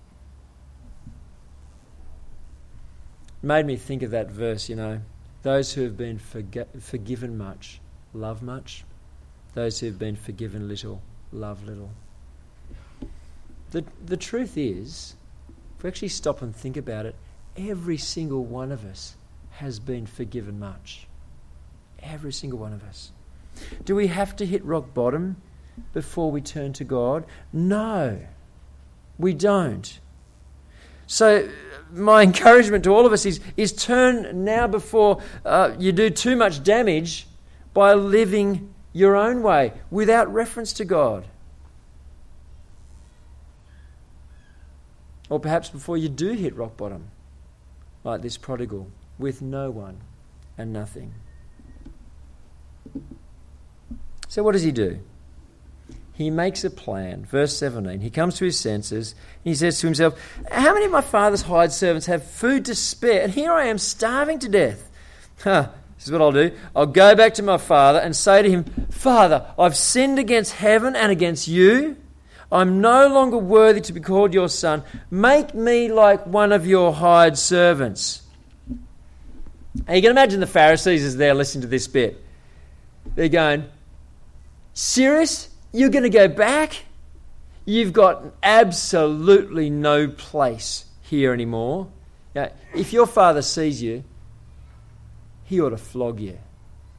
Made 3.46 3.66
me 3.66 3.76
think 3.78 4.02
of 4.02 4.12
that 4.12 4.30
verse, 4.30 4.68
you 4.70 4.76
know. 4.76 5.02
Those 5.44 5.74
who 5.74 5.84
have 5.84 5.96
been 5.96 6.20
forg- 6.20 6.82
forgiven 6.82 7.38
much 7.38 7.80
love 8.16 8.42
much. 8.42 8.84
Those 9.54 9.80
who 9.80 9.88
have 9.88 10.00
been 10.00 10.16
forgiven 10.16 10.68
little 10.68 11.02
love 11.32 11.64
little. 11.66 11.92
The, 13.72 13.84
the 14.06 14.18
truth 14.18 14.58
is, 14.58 15.16
if 15.78 15.84
we 15.84 15.90
actually 15.90 16.08
stop 16.08 16.42
and 16.42 16.56
think 16.56 16.78
about 16.78 17.06
it, 17.06 17.16
every 17.58 17.98
single 17.98 18.44
one 18.44 18.72
of 18.72 18.86
us 18.86 19.16
has 19.52 19.80
been 19.80 20.06
forgiven 20.06 20.60
much. 20.60 21.08
Every 22.00 22.34
single 22.34 22.60
one 22.60 22.74
of 22.74 22.84
us. 22.84 23.12
Do 23.86 23.96
we 23.96 24.08
have 24.08 24.36
to 24.38 24.46
hit 24.46 24.64
rock 24.66 24.94
bottom 24.94 25.38
before 25.94 26.32
we 26.32 26.42
turn 26.42 26.74
to 26.74 26.84
God? 26.84 27.26
No, 27.54 28.20
we 29.18 29.34
don't. 29.34 30.00
So, 31.08 31.50
my 31.92 32.24
encouragement 32.24 32.84
to 32.86 32.90
all 32.90 33.06
of 33.06 33.14
us 33.14 33.26
is, 33.26 33.40
is 33.58 33.74
turn 33.74 34.44
now 34.44 34.68
before 34.68 35.22
uh, 35.46 35.76
you 35.78 35.92
do 35.92 36.10
too 36.10 36.36
much 36.36 36.64
damage 36.64 37.28
by 37.74 37.94
living 37.94 38.74
your 38.94 39.16
own 39.16 39.44
way 39.44 39.74
without 39.92 40.34
reference 40.34 40.72
to 40.74 40.86
God. 40.86 41.26
Or 45.30 45.40
perhaps 45.40 45.70
before 45.70 45.98
you 45.98 46.08
do 46.08 46.34
hit 46.34 46.56
rock 46.56 46.78
bottom, 46.78 47.10
like 48.04 48.22
this 48.22 48.38
prodigal, 48.38 48.88
with 49.18 49.42
no 49.42 49.72
one 49.72 50.00
and 50.58 50.72
nothing. 50.72 51.14
So, 54.28 54.44
what 54.44 54.52
does 54.52 54.64
he 54.64 54.72
do? 54.72 55.00
He 56.16 56.30
makes 56.30 56.64
a 56.64 56.70
plan. 56.70 57.26
Verse 57.26 57.58
17. 57.58 58.00
He 58.00 58.10
comes 58.10 58.36
to 58.38 58.46
his 58.46 58.60
senses 58.60 59.16
he 59.44 59.54
says 59.54 59.80
to 59.80 59.88
himself, 59.88 60.20
How 60.50 60.74
many 60.74 60.86
of 60.86 60.92
my 60.92 61.02
father's 61.02 61.44
hired 61.44 61.72
servants 61.72 62.08
have 62.08 62.26
food 62.26 62.66
to 62.66 62.76
spare? 62.76 63.22
And 63.22 63.32
here 63.32 63.52
I 63.52 63.66
am 63.66 63.78
starving 63.78 64.40
to 64.40 64.50
death. 64.50 64.90
Huh, 65.44 65.70
this 65.98 66.08
is 66.08 66.12
what 66.12 66.22
I'll 66.22 66.32
do. 66.32 66.52
I'll 66.76 66.88
go 66.88 67.16
back 67.16 67.36
to 67.36 67.44
my 67.44 67.58
father 67.58 68.00
and 68.00 68.16
say 68.16 68.42
to 68.42 68.50
him, 68.50 68.64
Father, 68.90 69.46
I've 69.60 69.76
sinned 69.76 70.18
against 70.18 70.54
heaven 70.54 70.96
and 70.96 71.12
against 71.12 71.48
you. 71.48 71.98
I'm 72.52 72.82
no 72.82 73.08
longer 73.08 73.38
worthy 73.38 73.82
to 73.82 73.94
be 73.94 74.00
called 74.00 74.34
your 74.34 74.50
son. 74.50 74.84
Make 75.12 75.54
me 75.54 75.92
like 75.92 76.26
one 76.26 76.52
of 76.52 76.66
your 76.66 76.94
hired 76.94 77.38
servants. 77.38 78.24
And 79.86 79.96
you 79.96 80.02
can 80.02 80.12
imagine 80.12 80.40
the 80.40 80.48
Pharisees 80.48 81.04
as 81.04 81.18
they're 81.18 81.34
listening 81.34 81.64
to 81.64 81.68
this 81.68 81.88
bit. 81.88 82.24
They're 83.16 83.30
going, 83.30 83.66
Serious? 84.74 85.50
You're 85.76 85.90
going 85.90 86.04
to 86.04 86.10
go 86.10 86.30
back? 86.30 86.84
You've 87.66 87.92
got 87.92 88.24
absolutely 88.42 89.70
no 89.70 90.08
place 90.08 90.86
here 91.02 91.34
anymore. 91.34 91.90
Now, 92.34 92.52
if 92.74 92.94
your 92.94 93.06
father 93.06 93.42
sees 93.42 93.82
you, 93.82 94.06
he 95.44 95.60
ought 95.60 95.72
to 95.72 95.78
flog 95.78 96.22
you. 96.22 96.38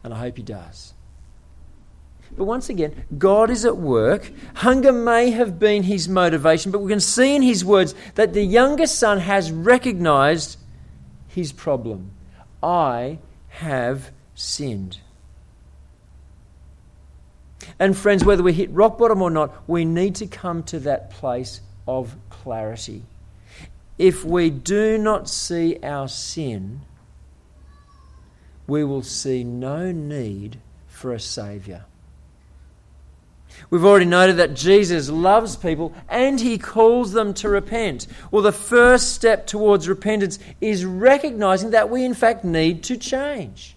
And 0.04 0.12
I 0.12 0.18
hope 0.18 0.36
he 0.36 0.42
does. 0.42 0.92
But 2.36 2.44
once 2.44 2.68
again, 2.68 3.04
God 3.16 3.48
is 3.48 3.64
at 3.64 3.78
work. 3.78 4.30
Hunger 4.56 4.92
may 4.92 5.30
have 5.30 5.58
been 5.58 5.84
his 5.84 6.06
motivation, 6.06 6.70
but 6.70 6.80
we 6.80 6.92
can 6.92 7.00
see 7.00 7.34
in 7.34 7.40
his 7.40 7.64
words 7.64 7.94
that 8.14 8.34
the 8.34 8.44
younger 8.44 8.86
son 8.86 9.20
has 9.20 9.50
recognized 9.50 10.58
his 11.28 11.50
problem. 11.50 12.10
I 12.62 13.20
have 13.48 14.10
sinned. 14.34 14.98
And 17.78 17.96
friends, 17.96 18.24
whether 18.24 18.42
we 18.42 18.52
hit 18.52 18.70
rock 18.70 18.98
bottom 18.98 19.20
or 19.20 19.30
not, 19.30 19.68
we 19.68 19.84
need 19.84 20.14
to 20.16 20.26
come 20.26 20.62
to 20.64 20.78
that 20.80 21.10
place 21.10 21.60
of 21.86 22.16
clarity. 22.30 23.02
If 23.98 24.24
we 24.24 24.50
do 24.50 24.98
not 24.98 25.28
see 25.28 25.78
our 25.82 26.08
sin, 26.08 26.80
we 28.66 28.84
will 28.84 29.02
see 29.02 29.44
no 29.44 29.92
need 29.92 30.58
for 30.88 31.12
a 31.12 31.20
Saviour. 31.20 31.84
We've 33.70 33.84
already 33.84 34.06
noted 34.06 34.36
that 34.36 34.54
Jesus 34.54 35.08
loves 35.08 35.56
people 35.56 35.94
and 36.08 36.40
he 36.40 36.58
calls 36.58 37.12
them 37.12 37.32
to 37.34 37.48
repent. 37.48 38.06
Well, 38.30 38.42
the 38.42 38.52
first 38.52 39.14
step 39.14 39.46
towards 39.46 39.88
repentance 39.88 40.38
is 40.60 40.84
recognizing 40.84 41.70
that 41.70 41.88
we, 41.88 42.04
in 42.04 42.14
fact, 42.14 42.44
need 42.44 42.82
to 42.84 42.96
change. 42.96 43.75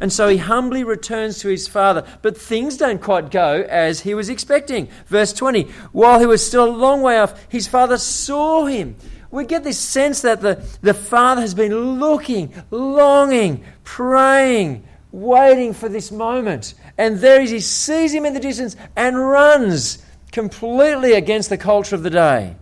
And 0.00 0.12
so 0.12 0.28
he 0.28 0.38
humbly 0.38 0.84
returns 0.84 1.38
to 1.40 1.48
his 1.48 1.68
father. 1.68 2.06
But 2.22 2.36
things 2.36 2.76
don't 2.76 3.00
quite 3.00 3.30
go 3.30 3.66
as 3.68 4.00
he 4.00 4.14
was 4.14 4.28
expecting. 4.28 4.88
Verse 5.06 5.32
20 5.32 5.64
While 5.92 6.20
he 6.20 6.26
was 6.26 6.46
still 6.46 6.64
a 6.64 6.76
long 6.76 7.02
way 7.02 7.18
off, 7.18 7.46
his 7.48 7.66
father 7.66 7.98
saw 7.98 8.66
him. 8.66 8.96
we 9.30 9.44
get 9.44 9.64
this 9.64 9.78
sense 9.78 10.22
that 10.22 10.40
the, 10.40 10.64
the 10.80 10.94
Father 10.94 11.40
has 11.40 11.54
been 11.54 11.98
looking, 11.98 12.52
longing, 12.70 13.64
praying, 13.82 14.84
waiting 15.12 15.72
for 15.72 15.88
this 15.88 16.10
moment. 16.10 16.74
And 16.98 17.18
there 17.18 17.40
he 17.40 17.44
is, 17.44 17.50
he 17.50 17.60
sees 17.60 18.12
him 18.12 18.26
in 18.26 18.34
the 18.34 18.40
distance 18.40 18.76
and 18.96 19.18
runs 19.18 20.04
completely 20.32 21.12
against 21.12 21.48
the 21.48 21.58
culture 21.58 21.94
of 21.94 22.02
the 22.02 22.10
day. 22.10 22.56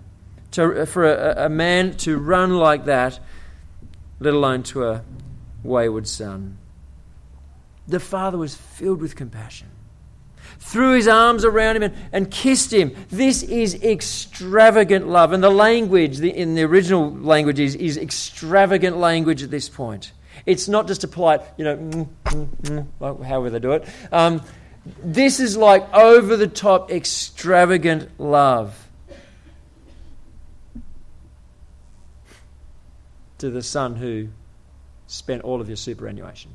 To, 0.53 0.85
for 0.85 1.11
a, 1.11 1.47
a 1.47 1.49
man 1.49 1.97
to 1.99 2.19
run 2.19 2.59
like 2.59 2.85
that, 2.85 3.19
let 4.21 4.35
alone 4.35 4.63
to 4.65 4.85
a 4.85 5.03
wayward 5.65 6.07
son. 6.07 6.59
The 7.89 8.01
father 8.01 8.39
was 8.39 8.55
filled 8.55 9.01
with 9.01 9.17
compassion 9.17 9.69
threw 10.59 10.95
his 10.95 11.09
arms 11.09 11.45
around 11.45 11.77
him 11.77 11.83
and, 11.83 11.95
and 12.13 12.31
kissed 12.31 12.73
him. 12.73 12.95
This 13.11 13.43
is 13.43 13.75
extravagant 13.83 15.09
love. 15.09 15.33
And 15.33 15.43
the 15.43 15.51
language 15.51 16.19
the, 16.19 16.31
in 16.31 16.55
the 16.55 16.63
original 16.63 17.11
language 17.11 17.59
is, 17.59 17.75
is 17.75 17.99
extravagant 17.99 18.97
language 18.97 19.43
at 19.43 19.51
this 19.51 19.69
point. 19.69 20.13
It's 20.47 20.69
not 20.69 20.87
just 20.87 21.05
a 21.05 21.09
polite, 21.09 21.41
you 21.57 21.65
know, 21.65 21.77
mm, 21.77 22.09
mm, 22.25 22.87
mm, 23.01 23.25
however 23.25 23.51
they 23.51 23.59
do 23.59 23.73
it. 23.73 23.89
Um, 24.11 24.43
this 25.03 25.41
is 25.41 25.57
like 25.57 25.93
over 25.93 26.37
the 26.37 26.49
top, 26.49 26.91
extravagant 26.91 28.09
love. 28.19 28.89
To 33.39 33.51
the 33.51 33.63
son 33.63 33.97
who 33.97 34.29
spent 35.07 35.43
all 35.43 35.61
of 35.61 35.69
your 35.69 35.77
superannuation. 35.77 36.53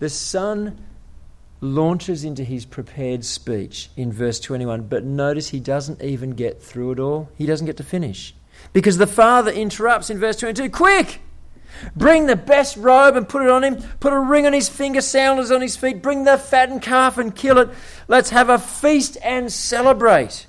The 0.00 0.08
son 0.08 0.78
launches 1.60 2.24
into 2.24 2.42
his 2.42 2.64
prepared 2.64 3.22
speech 3.24 3.90
in 3.96 4.12
verse 4.12 4.40
21, 4.40 4.88
but 4.88 5.04
notice 5.04 5.50
he 5.50 5.60
doesn't 5.60 6.02
even 6.02 6.30
get 6.30 6.62
through 6.62 6.92
it 6.92 6.98
all. 6.98 7.28
He 7.36 7.46
doesn't 7.46 7.66
get 7.66 7.76
to 7.76 7.84
finish. 7.84 8.34
Because 8.72 8.96
the 8.96 9.06
father 9.06 9.52
interrupts 9.52 10.10
in 10.10 10.18
verse 10.18 10.36
22 10.36 10.70
Quick! 10.70 11.20
Bring 11.94 12.26
the 12.26 12.36
best 12.36 12.76
robe 12.76 13.14
and 13.16 13.28
put 13.28 13.42
it 13.42 13.48
on 13.48 13.62
him. 13.62 13.76
Put 14.00 14.12
a 14.12 14.18
ring 14.18 14.46
on 14.46 14.52
his 14.52 14.68
finger, 14.68 15.00
sandals 15.00 15.50
on 15.50 15.60
his 15.60 15.76
feet. 15.76 16.02
Bring 16.02 16.24
the 16.24 16.36
fattened 16.36 16.82
calf 16.82 17.16
and 17.16 17.34
kill 17.34 17.58
it. 17.58 17.68
Let's 18.08 18.30
have 18.30 18.48
a 18.48 18.58
feast 18.58 19.16
and 19.22 19.52
celebrate. 19.52 20.46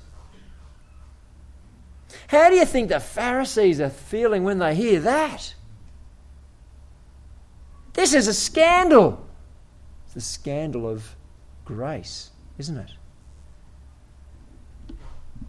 How 2.27 2.49
do 2.49 2.55
you 2.55 2.65
think 2.65 2.89
the 2.89 2.99
Pharisees 2.99 3.79
are 3.81 3.89
feeling 3.89 4.43
when 4.43 4.59
they 4.59 4.75
hear 4.75 4.99
that? 5.01 5.53
This 7.93 8.13
is 8.13 8.27
a 8.27 8.33
scandal. 8.33 9.27
It's 10.11 10.13
the 10.13 10.19
scandal 10.19 10.89
of 10.89 11.15
grace, 11.63 12.31
isn't 12.57 12.75
it? 12.75 12.91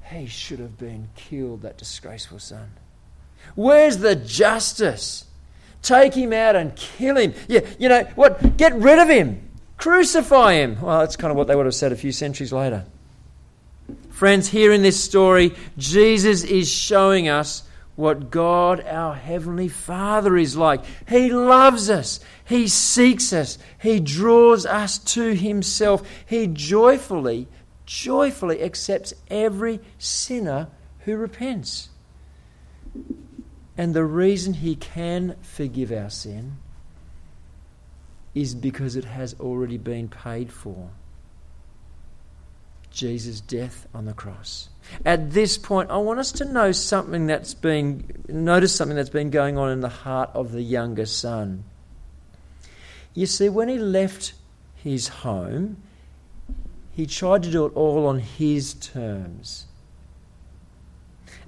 He 0.04 0.26
should 0.26 0.60
have 0.60 0.78
been 0.78 1.08
killed, 1.16 1.62
that 1.62 1.78
disgraceful 1.78 2.38
son. 2.38 2.70
Where's 3.56 3.98
the 3.98 4.14
justice? 4.14 5.24
Take 5.82 6.14
him 6.14 6.32
out 6.32 6.54
and 6.54 6.76
kill 6.76 7.16
him. 7.16 7.34
Yeah, 7.48 7.62
you 7.76 7.88
know 7.88 8.04
what? 8.14 8.56
Get 8.56 8.72
rid 8.76 9.00
of 9.00 9.08
him. 9.08 9.50
Crucify 9.78 10.52
him. 10.52 10.80
Well, 10.80 11.00
that's 11.00 11.16
kind 11.16 11.32
of 11.32 11.36
what 11.36 11.48
they 11.48 11.56
would 11.56 11.66
have 11.66 11.74
said 11.74 11.90
a 11.90 11.96
few 11.96 12.12
centuries 12.12 12.52
later. 12.52 12.84
Friends, 14.10 14.48
here 14.48 14.70
in 14.70 14.82
this 14.82 15.02
story, 15.02 15.56
Jesus 15.76 16.44
is 16.44 16.70
showing 16.70 17.28
us 17.28 17.64
what 17.94 18.30
God, 18.30 18.84
our 18.86 19.14
Heavenly 19.14 19.68
Father, 19.68 20.36
is 20.36 20.56
like. 20.56 20.82
He 21.08 21.30
loves 21.30 21.90
us, 21.90 22.20
He 22.44 22.68
seeks 22.68 23.32
us, 23.32 23.58
He 23.80 24.00
draws 24.00 24.64
us 24.64 24.98
to 24.98 25.34
Himself. 25.34 26.08
He 26.26 26.46
joyfully, 26.46 27.48
joyfully 27.84 28.62
accepts 28.62 29.12
every 29.28 29.80
sinner 29.98 30.68
who 31.00 31.16
repents. 31.16 31.90
And 33.76 33.94
the 33.94 34.04
reason 34.04 34.54
He 34.54 34.74
can 34.74 35.36
forgive 35.42 35.92
our 35.92 36.10
sin 36.10 36.58
is 38.34 38.54
because 38.54 38.96
it 38.96 39.04
has 39.04 39.34
already 39.38 39.76
been 39.76 40.08
paid 40.08 40.50
for. 40.50 40.90
Jesus' 42.92 43.40
death 43.40 43.86
on 43.94 44.04
the 44.04 44.12
cross. 44.12 44.68
At 45.04 45.32
this 45.32 45.58
point, 45.58 45.90
I 45.90 45.96
want 45.98 46.20
us 46.20 46.32
to 46.32 46.44
know 46.44 46.72
something 46.72 47.26
that's 47.26 47.54
been 47.54 48.24
notice 48.28 48.74
something 48.74 48.96
that's 48.96 49.10
been 49.10 49.30
going 49.30 49.56
on 49.58 49.70
in 49.70 49.80
the 49.80 49.88
heart 49.88 50.30
of 50.34 50.52
the 50.52 50.62
younger 50.62 51.06
son. 51.06 51.64
You 53.14 53.26
see, 53.26 53.48
when 53.48 53.68
he 53.68 53.78
left 53.78 54.34
his 54.76 55.08
home, 55.08 55.76
he 56.92 57.06
tried 57.06 57.42
to 57.44 57.50
do 57.50 57.66
it 57.66 57.72
all 57.74 58.06
on 58.06 58.18
his 58.18 58.74
terms. 58.74 59.66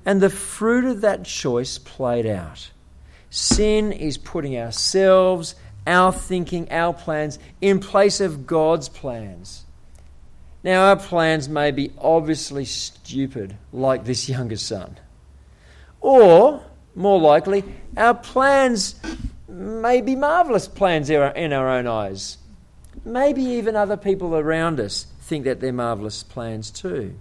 And 0.06 0.20
the 0.20 0.30
fruit 0.30 0.84
of 0.84 1.00
that 1.00 1.24
choice 1.24 1.78
played 1.78 2.26
out. 2.26 2.70
Sin 3.30 3.92
is 3.92 4.18
putting 4.18 4.56
ourselves, 4.56 5.54
our 5.86 6.12
thinking, 6.12 6.70
our 6.70 6.92
plans 6.92 7.38
in 7.60 7.80
place 7.80 8.20
of 8.20 8.46
God's 8.46 8.88
plans. 8.88 9.64
Now, 10.64 10.88
our 10.88 10.96
plans 10.96 11.46
may 11.46 11.70
be 11.70 11.92
obviously 11.98 12.64
stupid, 12.64 13.56
like 13.70 14.04
this 14.04 14.28
younger 14.30 14.56
son. 14.56 14.96
Or, 16.00 16.64
more 16.94 17.20
likely, 17.20 17.64
our 17.96 18.14
plans 18.14 18.94
may 19.46 20.00
be 20.00 20.16
marvellous 20.16 20.66
plans 20.66 21.10
in 21.10 21.52
our 21.52 21.68
own 21.68 21.86
eyes. 21.86 22.38
Maybe 23.04 23.42
even 23.42 23.76
other 23.76 23.98
people 23.98 24.34
around 24.34 24.80
us 24.80 25.06
think 25.20 25.44
that 25.44 25.60
they're 25.60 25.72
marvellous 25.72 26.22
plans 26.22 26.70
too. 26.70 27.14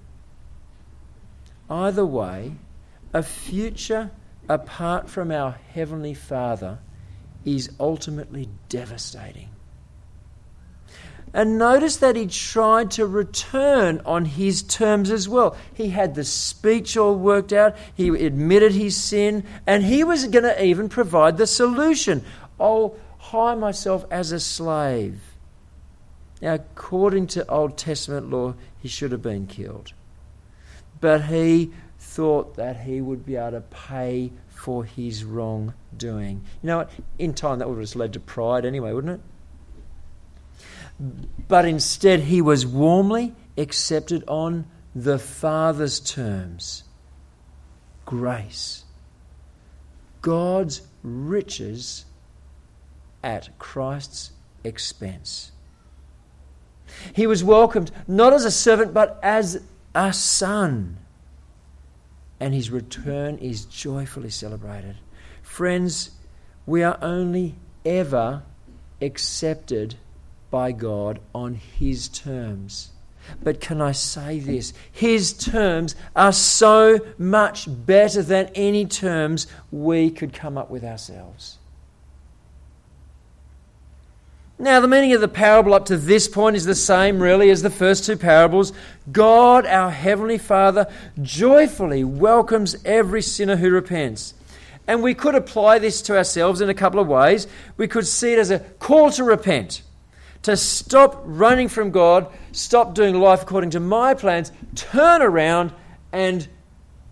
Either 1.69 2.06
way, 2.06 2.53
a 3.13 3.23
future 3.23 4.12
apart 4.47 5.10
from 5.10 5.32
our 5.32 5.51
Heavenly 5.73 6.13
Father 6.13 6.79
is 7.43 7.71
ultimately 7.79 8.47
devastating. 8.69 9.49
And 11.34 11.58
notice 11.58 11.98
that 11.98 12.15
he 12.15 12.28
tried 12.28 12.91
to 12.91 13.08
return 13.08 14.02
on 14.06 14.26
his 14.26 14.62
terms 14.62 15.10
as 15.10 15.28
well. 15.28 15.58
He 15.74 15.89
had 15.89 16.13
the 16.13 16.24
speech 16.24 16.96
all 16.96 17.15
worked 17.15 17.52
out, 17.52 17.76
he 17.96 18.10
admitted 18.10 18.74
his 18.74 18.96
sin, 18.96 19.43
and 19.65 19.84
he 19.84 20.04
was 20.04 20.28
going 20.28 20.43
to 20.43 20.63
even 20.63 20.89
provide 20.89 21.38
the 21.38 21.48
solution. 21.48 22.24
I'll 22.60 22.96
hire 23.17 23.56
myself 23.56 24.06
as 24.12 24.32
a 24.32 24.39
slave. 24.39 25.19
Now, 26.39 26.54
according 26.56 27.28
to 27.28 27.50
Old 27.50 27.78
Testament 27.78 28.30
law, 28.30 28.54
he 28.80 28.88
should 28.88 29.12
have 29.12 29.24
been 29.24 29.48
killed. 29.48 29.93
But 31.02 31.26
he 31.26 31.72
thought 31.98 32.58
that 32.58 32.82
he 32.82 33.02
would 33.02 33.26
be 33.26 33.38
able 33.38 33.52
to 33.52 33.62
pay 33.62 34.32
for 34.50 34.84
his 34.84 35.24
wrongdoing. 35.24 36.43
You 36.62 36.67
know 36.67 36.78
what? 36.78 36.91
In 37.17 37.34
time, 37.34 37.60
that 37.60 37.67
would 37.67 37.76
have 37.76 37.84
just 37.84 37.96
led 37.96 38.13
to 38.13 38.19
pride 38.19 38.65
anyway, 38.65 38.93
wouldn't 38.93 39.19
it? 39.19 39.33
But 41.48 41.66
instead 41.66 42.22
he 42.22 42.42
was 42.42 42.66
warmly 42.66 43.34
accepted 43.58 44.24
on 44.28 44.66
the 44.96 45.20
Father's 45.20 46.00
terms 46.00 46.84
grace. 48.06 48.84
God's 50.22 50.82
riches 51.04 52.06
at 53.24 53.58
Christ's 53.58 54.32
expense. 54.63 55.52
He 57.13 57.28
was 57.28 57.44
welcomed 57.44 57.92
not 58.08 58.34
as 58.34 58.46
a 58.46 58.52
servant, 58.52 58.94
but 58.94 59.20
as 59.24 59.62
a 59.96 60.13
son. 60.13 60.98
And 62.39 62.54
his 62.54 62.70
return 62.70 63.38
is 63.38 63.66
joyfully 63.66 64.30
celebrated. 64.30 64.98
Friends, 65.42 66.12
we 66.66 66.84
are 66.84 66.98
only 67.02 67.56
ever 67.86 68.44
accepted 69.02 69.96
by 70.54 70.72
God 70.72 71.20
on 71.34 71.56
His 71.56 72.08
terms. 72.08 72.92
But 73.42 73.60
can 73.60 73.82
I 73.82 73.92
say 73.92 74.39
this? 74.39 74.72
His 74.92 75.34
terms 75.34 75.96
are 76.16 76.32
so 76.32 77.00
much 77.18 77.66
better 77.68 78.22
than 78.22 78.52
any 78.54 78.86
terms 78.86 79.48
we 79.72 80.12
could 80.12 80.32
come 80.32 80.56
up 80.56 80.70
with 80.70 80.84
ourselves. 80.84 81.58
Now, 84.60 84.80
the 84.80 84.88
meaning 84.88 85.13
of 85.13 85.22
the 85.22 85.28
parable 85.28 85.74
up 85.74 85.86
to 85.86 85.98
this 85.98 86.28
point 86.28 86.56
is 86.56 86.66
the 86.66 86.76
same, 86.76 87.20
really, 87.20 87.50
as 87.50 87.63
the 87.63 87.72
first 87.72 88.06
two 88.06 88.16
parables. 88.16 88.74
God, 89.12 89.66
our 89.66 89.89
Heavenly 89.89 90.38
Father, 90.38 90.86
joyfully 91.20 92.04
welcomes 92.04 92.76
every 92.86 93.24
sinner 93.24 93.56
who 93.56 93.72
repents. 93.72 94.36
And 94.86 95.02
we 95.02 95.16
could 95.16 95.34
apply 95.34 95.80
this 95.80 96.04
to 96.04 96.16
ourselves 96.16 96.62
in 96.62 96.70
a 96.70 96.76
couple 96.76 97.00
of 97.00 97.08
ways. 97.08 97.48
We 97.76 97.88
could 97.88 98.06
see 98.06 98.34
it 98.34 98.39
as 98.39 98.52
a 98.52 98.60
call 98.60 99.10
to 99.13 99.24
repent 99.24 99.82
to 100.43 100.58
stop 100.58 101.21
running 101.25 101.67
from 101.67 101.91
God, 101.91 102.27
stop 102.51 102.93
doing 102.93 103.19
life 103.19 103.41
according 103.41 103.71
to 103.71 103.79
my 103.79 104.13
plans, 104.13 104.51
turn 104.75 105.21
around 105.21 105.73
and 106.12 106.47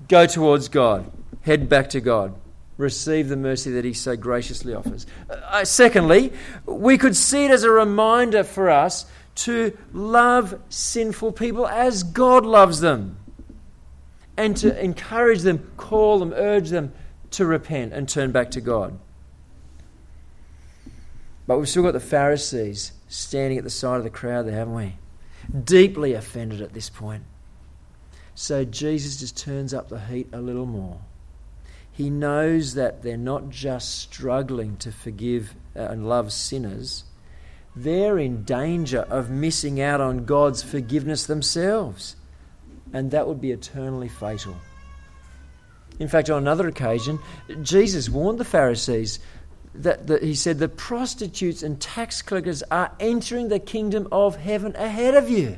go 0.08 0.26
towards 0.26 0.68
God, 0.68 1.10
head 1.42 1.68
back 1.68 1.90
to 1.92 2.02
God. 2.02 2.36
Receive 2.78 3.30
the 3.30 3.38
mercy 3.38 3.72
that 3.72 3.86
He 3.86 3.94
so 3.94 4.16
graciously 4.16 4.74
offers. 4.74 5.06
Uh, 5.30 5.64
secondly, 5.64 6.34
we 6.66 6.98
could 6.98 7.16
see 7.16 7.46
it 7.46 7.52
as 7.52 7.64
a 7.64 7.70
reminder 7.70 8.44
for 8.44 8.70
us 8.70 9.06
to 9.36 9.78
love 9.94 10.60
sinful 10.70 11.32
people 11.34 11.68
as 11.68 12.04
God 12.04 12.46
loves 12.46 12.80
them 12.80 13.18
and 14.36 14.58
to 14.58 14.84
encourage 14.84 15.42
them, 15.42 15.72
call 15.78 16.20
them, 16.20 16.34
urge 16.34 16.70
them 16.70 16.92
to 17.32 17.46
repent 17.46 17.94
and 17.94 18.10
turn 18.10 18.32
back 18.32 18.52
to 18.52 18.62
God. 18.62 18.98
But 21.52 21.58
we've 21.58 21.68
still 21.68 21.84
got 21.84 21.92
the 21.92 22.00
Pharisees 22.00 22.94
standing 23.10 23.58
at 23.58 23.66
the 23.66 23.70
side 23.70 23.98
of 23.98 24.06
the 24.06 24.10
crowd 24.10 24.44
there, 24.44 24.56
haven't 24.56 24.74
we? 24.74 24.96
Deeply 25.66 26.14
offended 26.14 26.62
at 26.62 26.72
this 26.72 26.90
point. 26.90 27.24
So 28.36 28.64
Jesus 28.64 29.20
just 29.20 29.38
turns 29.38 29.74
up 29.74 29.90
the 29.90 30.00
heat 30.00 30.30
a 30.32 30.40
little 30.40 30.66
more. 30.66 31.02
He 31.92 32.10
knows 32.10 32.76
that 32.76 33.04
they're 33.04 33.18
not 33.18 33.50
just 33.50 34.00
struggling 34.00 34.78
to 34.78 34.94
forgive 34.94 35.54
uh, 35.76 35.82
and 35.82 36.08
love 36.08 36.32
sinners, 36.32 37.04
they're 37.76 38.18
in 38.18 38.46
danger 38.46 39.02
of 39.02 39.30
missing 39.30 39.82
out 39.82 40.00
on 40.00 40.24
God's 40.24 40.64
forgiveness 40.64 41.26
themselves. 41.26 42.16
And 42.94 43.12
that 43.12 43.28
would 43.28 43.42
be 43.42 43.52
eternally 43.52 44.08
fatal. 44.08 44.56
In 46.00 46.08
fact, 46.08 46.30
on 46.30 46.38
another 46.38 46.70
occasion, 46.70 47.20
Jesus 47.62 48.08
warned 48.08 48.40
the 48.40 48.46
Pharisees 48.46 49.20
that, 49.76 50.08
that 50.08 50.24
he 50.24 50.36
said, 50.36 50.60
The 50.60 50.70
prostitutes 50.70 51.64
and 51.64 51.80
tax 51.80 52.22
collectors 52.22 52.64
are 52.64 52.92
entering 53.00 53.48
the 53.48 53.60
kingdom 53.60 54.08
of 54.12 54.36
heaven 54.36 54.76
ahead 54.76 55.16
of 55.16 55.30
you. 55.30 55.58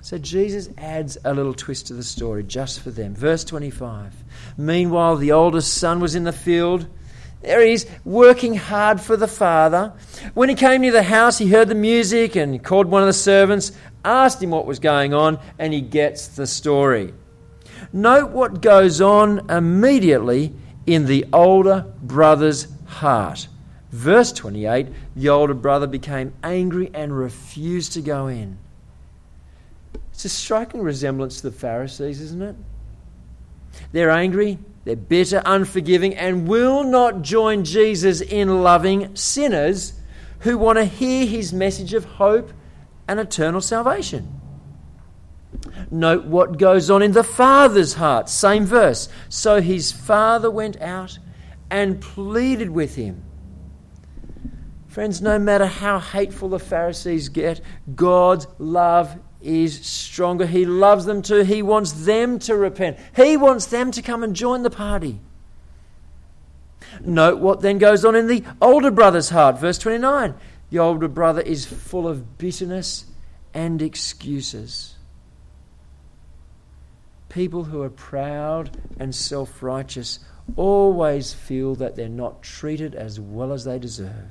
So 0.00 0.16
Jesus 0.16 0.70
adds 0.78 1.18
a 1.24 1.34
little 1.34 1.54
twist 1.54 1.88
to 1.88 1.94
the 1.94 2.02
story 2.02 2.42
just 2.42 2.80
for 2.80 2.90
them. 2.90 3.14
Verse 3.14 3.44
25. 3.44 4.14
Meanwhile, 4.56 5.16
the 5.16 5.32
oldest 5.32 5.74
son 5.74 6.00
was 6.00 6.14
in 6.14 6.24
the 6.24 6.32
field. 6.32 6.86
There 7.42 7.60
he 7.60 7.72
is, 7.72 7.86
working 8.04 8.54
hard 8.54 9.00
for 9.00 9.16
the 9.16 9.28
father. 9.28 9.92
When 10.34 10.48
he 10.48 10.54
came 10.54 10.80
near 10.80 10.92
the 10.92 11.02
house, 11.02 11.38
he 11.38 11.48
heard 11.48 11.68
the 11.68 11.74
music 11.74 12.36
and 12.36 12.62
called 12.64 12.86
one 12.86 13.02
of 13.02 13.06
the 13.06 13.12
servants, 13.12 13.72
asked 14.04 14.42
him 14.42 14.50
what 14.50 14.66
was 14.66 14.78
going 14.78 15.14
on, 15.14 15.38
and 15.58 15.72
he 15.72 15.80
gets 15.80 16.28
the 16.28 16.46
story. 16.46 17.14
Note 17.92 18.30
what 18.30 18.60
goes 18.60 19.00
on 19.00 19.50
immediately 19.50 20.52
in 20.88 21.04
the 21.04 21.26
older 21.34 21.84
brother's 22.02 22.66
heart. 22.86 23.46
Verse 23.92 24.32
28 24.32 24.86
the 25.14 25.28
older 25.28 25.54
brother 25.54 25.86
became 25.86 26.32
angry 26.42 26.90
and 26.94 27.16
refused 27.16 27.92
to 27.92 28.00
go 28.00 28.26
in. 28.26 28.56
It's 30.12 30.24
a 30.24 30.30
striking 30.30 30.80
resemblance 30.80 31.36
to 31.36 31.50
the 31.50 31.56
Pharisees, 31.56 32.20
isn't 32.22 32.42
it? 32.42 32.56
They're 33.92 34.10
angry, 34.10 34.58
they're 34.84 34.96
bitter, 34.96 35.42
unforgiving, 35.44 36.14
and 36.14 36.48
will 36.48 36.84
not 36.84 37.20
join 37.22 37.64
Jesus 37.64 38.22
in 38.22 38.62
loving 38.62 39.14
sinners 39.14 39.92
who 40.40 40.56
want 40.56 40.78
to 40.78 40.84
hear 40.86 41.26
his 41.26 41.52
message 41.52 41.92
of 41.92 42.04
hope 42.04 42.50
and 43.06 43.20
eternal 43.20 43.60
salvation. 43.60 44.37
Note 45.90 46.26
what 46.26 46.58
goes 46.58 46.90
on 46.90 47.02
in 47.02 47.12
the 47.12 47.24
father's 47.24 47.94
heart. 47.94 48.28
Same 48.28 48.64
verse. 48.64 49.08
So 49.28 49.60
his 49.60 49.92
father 49.92 50.50
went 50.50 50.80
out 50.80 51.18
and 51.70 52.00
pleaded 52.00 52.70
with 52.70 52.96
him. 52.96 53.24
Friends, 54.88 55.22
no 55.22 55.38
matter 55.38 55.66
how 55.66 55.98
hateful 55.98 56.48
the 56.48 56.58
Pharisees 56.58 57.28
get, 57.28 57.60
God's 57.94 58.46
love 58.58 59.16
is 59.40 59.86
stronger. 59.86 60.46
He 60.46 60.64
loves 60.64 61.04
them 61.04 61.22
too. 61.22 61.42
He 61.42 61.62
wants 61.62 61.92
them 61.92 62.38
to 62.40 62.56
repent. 62.56 62.98
He 63.14 63.36
wants 63.36 63.66
them 63.66 63.90
to 63.92 64.02
come 64.02 64.22
and 64.22 64.34
join 64.34 64.62
the 64.62 64.70
party. 64.70 65.20
Note 67.00 67.38
what 67.38 67.60
then 67.60 67.78
goes 67.78 68.04
on 68.04 68.16
in 68.16 68.26
the 68.26 68.44
older 68.60 68.90
brother's 68.90 69.28
heart. 69.30 69.60
Verse 69.60 69.78
29. 69.78 70.34
The 70.70 70.78
older 70.78 71.08
brother 71.08 71.40
is 71.40 71.64
full 71.64 72.08
of 72.08 72.38
bitterness 72.38 73.06
and 73.54 73.80
excuses. 73.80 74.97
People 77.28 77.64
who 77.64 77.82
are 77.82 77.90
proud 77.90 78.76
and 78.98 79.14
self 79.14 79.62
righteous 79.62 80.20
always 80.56 81.32
feel 81.32 81.74
that 81.74 81.96
they're 81.96 82.08
not 82.08 82.42
treated 82.42 82.94
as 82.94 83.20
well 83.20 83.52
as 83.52 83.64
they 83.64 83.78
deserve. 83.78 84.30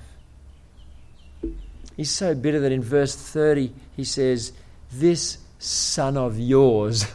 He's 1.95 2.11
so 2.11 2.35
bitter 2.35 2.59
that 2.59 2.71
in 2.71 2.81
verse 2.81 3.15
30 3.15 3.73
he 3.95 4.03
says, 4.03 4.53
this 4.91 5.39
son 5.59 6.17
of 6.17 6.39
yours. 6.39 7.05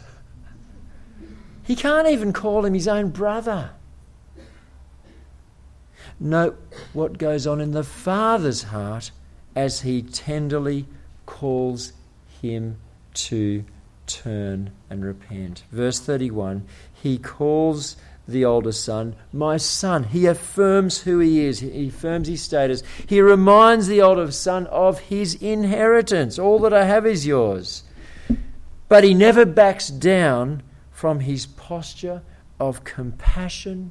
he 1.64 1.76
can't 1.76 2.08
even 2.08 2.32
call 2.32 2.64
him 2.64 2.74
his 2.74 2.88
own 2.88 3.10
brother. 3.10 3.70
Note 6.18 6.60
what 6.92 7.18
goes 7.18 7.46
on 7.46 7.60
in 7.60 7.72
the 7.72 7.84
father's 7.84 8.64
heart 8.64 9.10
as 9.56 9.80
he 9.80 10.02
tenderly 10.02 10.86
calls 11.26 11.92
him 12.40 12.76
to 13.14 13.64
turn 14.06 14.72
and 14.90 15.04
repent. 15.04 15.64
Verse 15.70 15.98
31 16.00 16.66
He 16.92 17.18
calls 17.18 17.96
the 18.26 18.44
older 18.44 18.72
son, 18.72 19.16
My 19.32 19.56
son. 19.56 20.04
He 20.04 20.26
affirms 20.26 21.02
who 21.02 21.18
he 21.18 21.44
is, 21.44 21.60
he 21.60 21.88
affirms 21.88 22.28
his 22.28 22.42
status. 22.42 22.82
He 23.06 23.20
reminds 23.20 23.86
the 23.86 24.00
older 24.02 24.30
son 24.30 24.66
of 24.68 25.00
his 25.00 25.34
inheritance. 25.34 26.38
All 26.38 26.58
that 26.60 26.72
I 26.72 26.84
have 26.84 27.06
is 27.06 27.26
yours. 27.26 27.82
But 28.88 29.04
he 29.04 29.14
never 29.14 29.44
backs 29.44 29.88
down 29.88 30.62
from 30.90 31.20
his 31.20 31.46
posture 31.46 32.22
of 32.60 32.84
compassion, 32.84 33.90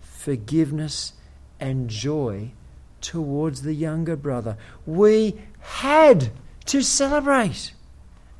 forgiveness, 0.00 1.12
and 1.60 1.88
joy 1.88 2.52
towards 3.00 3.62
the 3.62 3.74
younger 3.74 4.16
brother. 4.16 4.56
We 4.86 5.38
had 5.60 6.30
to 6.66 6.82
celebrate 6.82 7.72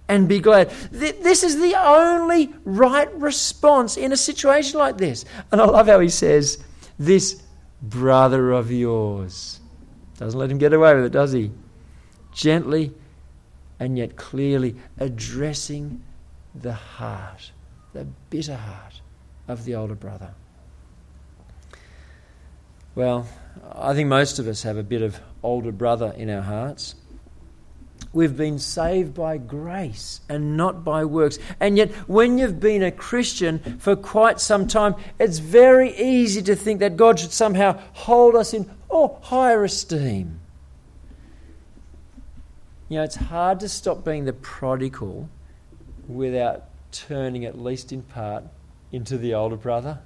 and 0.08 0.28
be 0.28 0.40
glad. 0.40 0.70
This 0.90 1.42
is 1.42 1.60
the 1.60 1.74
only 1.74 2.52
right 2.64 3.12
response 3.14 3.96
in 3.96 4.12
a 4.12 4.16
situation 4.16 4.78
like 4.78 4.96
this. 4.96 5.24
And 5.52 5.60
I 5.60 5.64
love 5.66 5.86
how 5.86 6.00
he 6.00 6.08
says, 6.08 6.62
This 6.98 7.42
brother 7.82 8.52
of 8.52 8.72
yours. 8.72 9.60
Doesn't 10.16 10.38
let 10.38 10.50
him 10.50 10.58
get 10.58 10.72
away 10.72 10.94
with 10.94 11.04
it, 11.04 11.12
does 11.12 11.32
he? 11.32 11.52
Gently 12.32 12.92
and 13.78 13.96
yet 13.96 14.16
clearly 14.16 14.76
addressing 14.98 16.02
the 16.54 16.72
heart, 16.72 17.52
the 17.92 18.06
bitter 18.30 18.56
heart 18.56 19.00
of 19.46 19.64
the 19.64 19.74
older 19.74 19.94
brother. 19.94 20.34
Well, 22.94 23.28
I 23.72 23.94
think 23.94 24.08
most 24.08 24.38
of 24.38 24.48
us 24.48 24.64
have 24.64 24.76
a 24.76 24.82
bit 24.82 25.02
of 25.02 25.20
older 25.42 25.70
brother 25.70 26.12
in 26.16 26.28
our 26.30 26.42
hearts. 26.42 26.96
We've 28.12 28.36
been 28.36 28.58
saved 28.58 29.14
by 29.14 29.36
grace 29.36 30.20
and 30.28 30.56
not 30.56 30.82
by 30.82 31.04
works. 31.04 31.38
And 31.60 31.76
yet, 31.76 31.90
when 32.08 32.38
you've 32.38 32.58
been 32.58 32.82
a 32.82 32.90
Christian 32.90 33.78
for 33.78 33.96
quite 33.96 34.40
some 34.40 34.66
time, 34.66 34.94
it's 35.18 35.38
very 35.38 35.94
easy 35.96 36.42
to 36.42 36.56
think 36.56 36.80
that 36.80 36.96
God 36.96 37.20
should 37.20 37.32
somehow 37.32 37.78
hold 37.92 38.34
us 38.34 38.54
in 38.54 38.70
oh, 38.90 39.18
higher 39.22 39.62
esteem. 39.64 40.40
You 42.88 42.98
know, 42.98 43.04
it's 43.04 43.16
hard 43.16 43.60
to 43.60 43.68
stop 43.68 44.04
being 44.04 44.24
the 44.24 44.32
prodigal 44.32 45.28
without 46.08 46.64
turning, 46.90 47.44
at 47.44 47.58
least 47.58 47.92
in 47.92 48.02
part, 48.02 48.44
into 48.90 49.18
the 49.18 49.34
older 49.34 49.56
brother. 49.56 49.98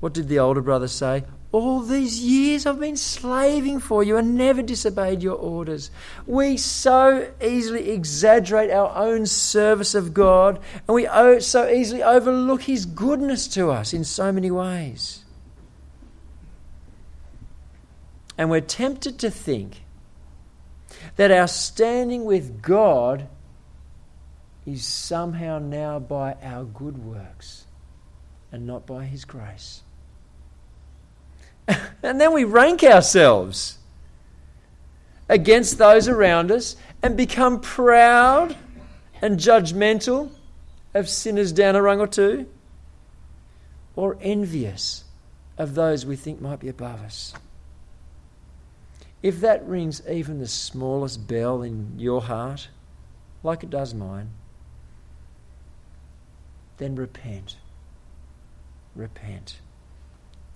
What 0.00 0.12
did 0.12 0.28
the 0.28 0.40
older 0.40 0.60
brother 0.60 0.88
say? 0.88 1.24
All 1.54 1.82
these 1.82 2.18
years 2.18 2.66
I've 2.66 2.80
been 2.80 2.96
slaving 2.96 3.78
for 3.78 4.02
you 4.02 4.16
and 4.16 4.34
never 4.34 4.60
disobeyed 4.60 5.22
your 5.22 5.36
orders. 5.36 5.88
We 6.26 6.56
so 6.56 7.30
easily 7.40 7.90
exaggerate 7.90 8.72
our 8.72 8.92
own 8.96 9.26
service 9.26 9.94
of 9.94 10.12
God 10.12 10.58
and 10.88 10.96
we 10.96 11.06
so 11.38 11.68
easily 11.68 12.02
overlook 12.02 12.62
His 12.62 12.84
goodness 12.84 13.46
to 13.54 13.70
us 13.70 13.92
in 13.92 14.02
so 14.02 14.32
many 14.32 14.50
ways. 14.50 15.22
And 18.36 18.50
we're 18.50 18.60
tempted 18.60 19.20
to 19.20 19.30
think 19.30 19.84
that 21.14 21.30
our 21.30 21.46
standing 21.46 22.24
with 22.24 22.62
God 22.62 23.28
is 24.66 24.84
somehow 24.84 25.60
now 25.60 26.00
by 26.00 26.34
our 26.42 26.64
good 26.64 26.98
works 26.98 27.66
and 28.50 28.66
not 28.66 28.88
by 28.88 29.04
His 29.04 29.24
grace. 29.24 29.82
and 32.02 32.20
then 32.20 32.32
we 32.32 32.44
rank 32.44 32.82
ourselves 32.82 33.78
against 35.28 35.78
those 35.78 36.08
around 36.08 36.50
us 36.50 36.76
and 37.02 37.16
become 37.16 37.60
proud 37.60 38.56
and 39.22 39.38
judgmental 39.38 40.30
of 40.92 41.08
sinners 41.08 41.52
down 41.52 41.74
a 41.76 41.82
rung 41.82 42.00
or 42.00 42.06
two, 42.06 42.46
or 43.96 44.16
envious 44.20 45.04
of 45.56 45.74
those 45.74 46.04
we 46.04 46.16
think 46.16 46.40
might 46.40 46.60
be 46.60 46.68
above 46.68 47.02
us. 47.02 47.34
If 49.22 49.40
that 49.40 49.66
rings 49.66 50.02
even 50.08 50.38
the 50.38 50.46
smallest 50.46 51.26
bell 51.26 51.62
in 51.62 51.98
your 51.98 52.22
heart, 52.22 52.68
like 53.42 53.62
it 53.62 53.70
does 53.70 53.94
mine, 53.94 54.30
then 56.76 56.94
repent. 56.94 57.56
Repent. 58.94 59.60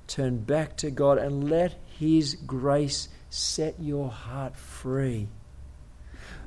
Turn 0.08 0.38
back 0.38 0.76
to 0.78 0.90
God 0.90 1.18
and 1.18 1.48
let 1.48 1.74
His 1.98 2.34
grace 2.34 3.08
set 3.30 3.76
your 3.78 4.08
heart 4.08 4.56
free. 4.56 5.28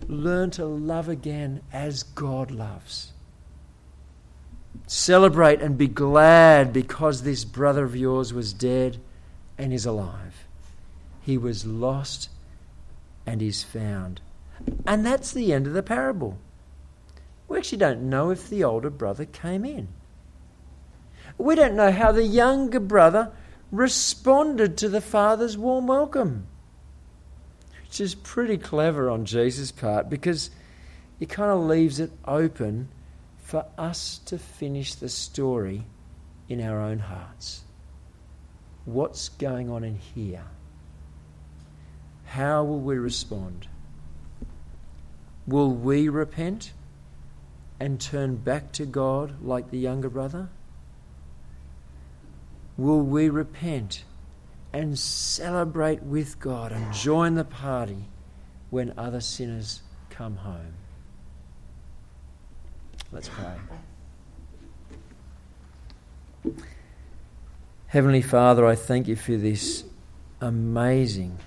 Learn 0.07 0.49
to 0.51 0.65
love 0.65 1.07
again 1.07 1.61
as 1.71 2.03
God 2.03 2.51
loves. 2.51 3.13
Celebrate 4.87 5.61
and 5.61 5.77
be 5.77 5.87
glad 5.87 6.73
because 6.73 7.21
this 7.21 7.45
brother 7.45 7.85
of 7.85 7.95
yours 7.95 8.33
was 8.33 8.51
dead 8.51 8.97
and 9.57 9.71
is 9.71 9.85
alive. 9.85 10.45
He 11.21 11.37
was 11.37 11.65
lost 11.65 12.29
and 13.27 13.41
is 13.41 13.63
found. 13.63 14.21
And 14.87 15.05
that's 15.05 15.31
the 15.31 15.53
end 15.53 15.67
of 15.67 15.73
the 15.73 15.83
parable. 15.83 16.39
We 17.47 17.57
actually 17.57 17.77
don't 17.77 18.09
know 18.09 18.31
if 18.31 18.49
the 18.49 18.63
older 18.63 18.89
brother 18.89 19.25
came 19.25 19.65
in. 19.65 19.89
We 21.37 21.55
don't 21.55 21.75
know 21.75 21.91
how 21.91 22.11
the 22.11 22.23
younger 22.23 22.79
brother 22.79 23.31
responded 23.71 24.77
to 24.77 24.89
the 24.89 25.01
father's 25.01 25.57
warm 25.57 25.87
welcome, 25.87 26.47
which 27.83 28.01
is 28.01 28.15
pretty 28.15 28.57
clever 28.57 29.09
on 29.09 29.25
Jesus' 29.25 29.71
part 29.71 30.09
because 30.09 30.49
it 31.19 31.29
kind 31.29 31.51
of 31.51 31.61
leaves 31.61 31.99
it 31.99 32.11
open 32.25 32.89
for 33.37 33.65
us 33.77 34.19
to 34.25 34.37
finish 34.37 34.95
the 34.95 35.09
story 35.09 35.83
in 36.49 36.61
our 36.61 36.81
own 36.81 36.99
hearts. 36.99 37.63
What's 38.85 39.29
going 39.29 39.69
on 39.69 39.83
in 39.83 39.95
here? 39.95 40.43
How 42.25 42.63
will 42.63 42.79
we 42.79 42.97
respond? 42.97 43.67
Will 45.45 45.71
we 45.71 46.09
repent 46.09 46.73
and 47.79 47.99
turn 47.99 48.35
back 48.37 48.71
to 48.73 48.85
God 48.85 49.41
like 49.43 49.69
the 49.69 49.77
younger 49.77 50.09
brother? 50.09 50.49
Will 52.77 53.01
we 53.01 53.29
repent 53.29 54.03
and 54.73 54.97
celebrate 54.97 56.03
with 56.03 56.39
God 56.39 56.71
and 56.71 56.93
join 56.93 57.35
the 57.35 57.43
party 57.43 58.05
when 58.69 58.93
other 58.97 59.21
sinners 59.21 59.81
come 60.09 60.37
home? 60.37 60.73
Let's 63.11 63.29
pray. 63.29 63.55
Heavenly 67.87 68.21
Father, 68.21 68.65
I 68.65 68.75
thank 68.75 69.09
you 69.09 69.17
for 69.17 69.35
this 69.35 69.83
amazing, 70.39 71.37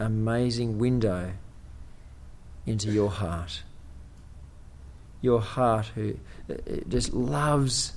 amazing 0.00 0.78
window 0.78 1.32
into 2.66 2.90
your 2.90 3.10
heart. 3.10 3.62
Your 5.22 5.40
heart 5.40 5.92
who 5.94 6.16
uh, 6.50 6.54
just 6.88 7.14
loves 7.14 7.92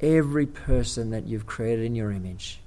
every 0.00 0.46
person 0.46 1.10
that 1.10 1.26
you've 1.26 1.46
created 1.46 1.84
in 1.84 1.94
your 1.94 2.10
image. 2.10 2.60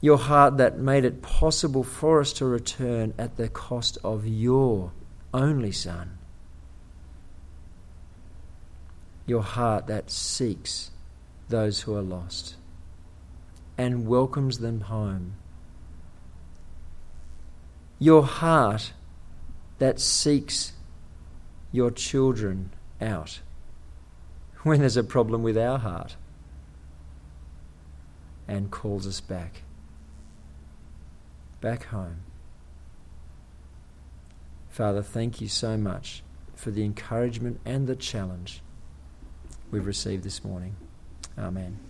Your 0.00 0.18
heart 0.18 0.58
that 0.58 0.78
made 0.78 1.04
it 1.04 1.22
possible 1.22 1.82
for 1.82 2.20
us 2.20 2.32
to 2.34 2.44
return 2.44 3.14
at 3.18 3.36
the 3.36 3.48
cost 3.48 3.98
of 4.04 4.26
your 4.26 4.92
only 5.34 5.72
Son 5.72 6.18
your 9.28 9.42
heart 9.42 9.86
that 9.86 10.10
seeks 10.10 10.90
those 11.50 11.82
who 11.82 11.94
are 11.94 12.02
lost 12.02 12.56
and 13.76 14.06
welcomes 14.08 14.58
them 14.58 14.80
home. 14.80 15.34
Your 17.98 18.24
heart 18.24 18.92
that 19.78 20.00
seeks 20.00 20.72
your 21.70 21.90
children 21.90 22.70
out 23.00 23.40
when 24.62 24.80
there's 24.80 24.96
a 24.96 25.04
problem 25.04 25.42
with 25.42 25.56
our 25.56 25.78
heart 25.78 26.16
and 28.46 28.70
calls 28.70 29.06
us 29.06 29.20
back, 29.20 29.62
back 31.60 31.84
home. 31.86 32.20
Father, 34.70 35.02
thank 35.02 35.40
you 35.40 35.48
so 35.48 35.76
much 35.76 36.22
for 36.54 36.70
the 36.70 36.84
encouragement 36.84 37.60
and 37.64 37.86
the 37.86 37.96
challenge 37.96 38.62
we've 39.70 39.86
received 39.86 40.22
this 40.22 40.44
morning. 40.44 40.76
Amen. 41.38 41.87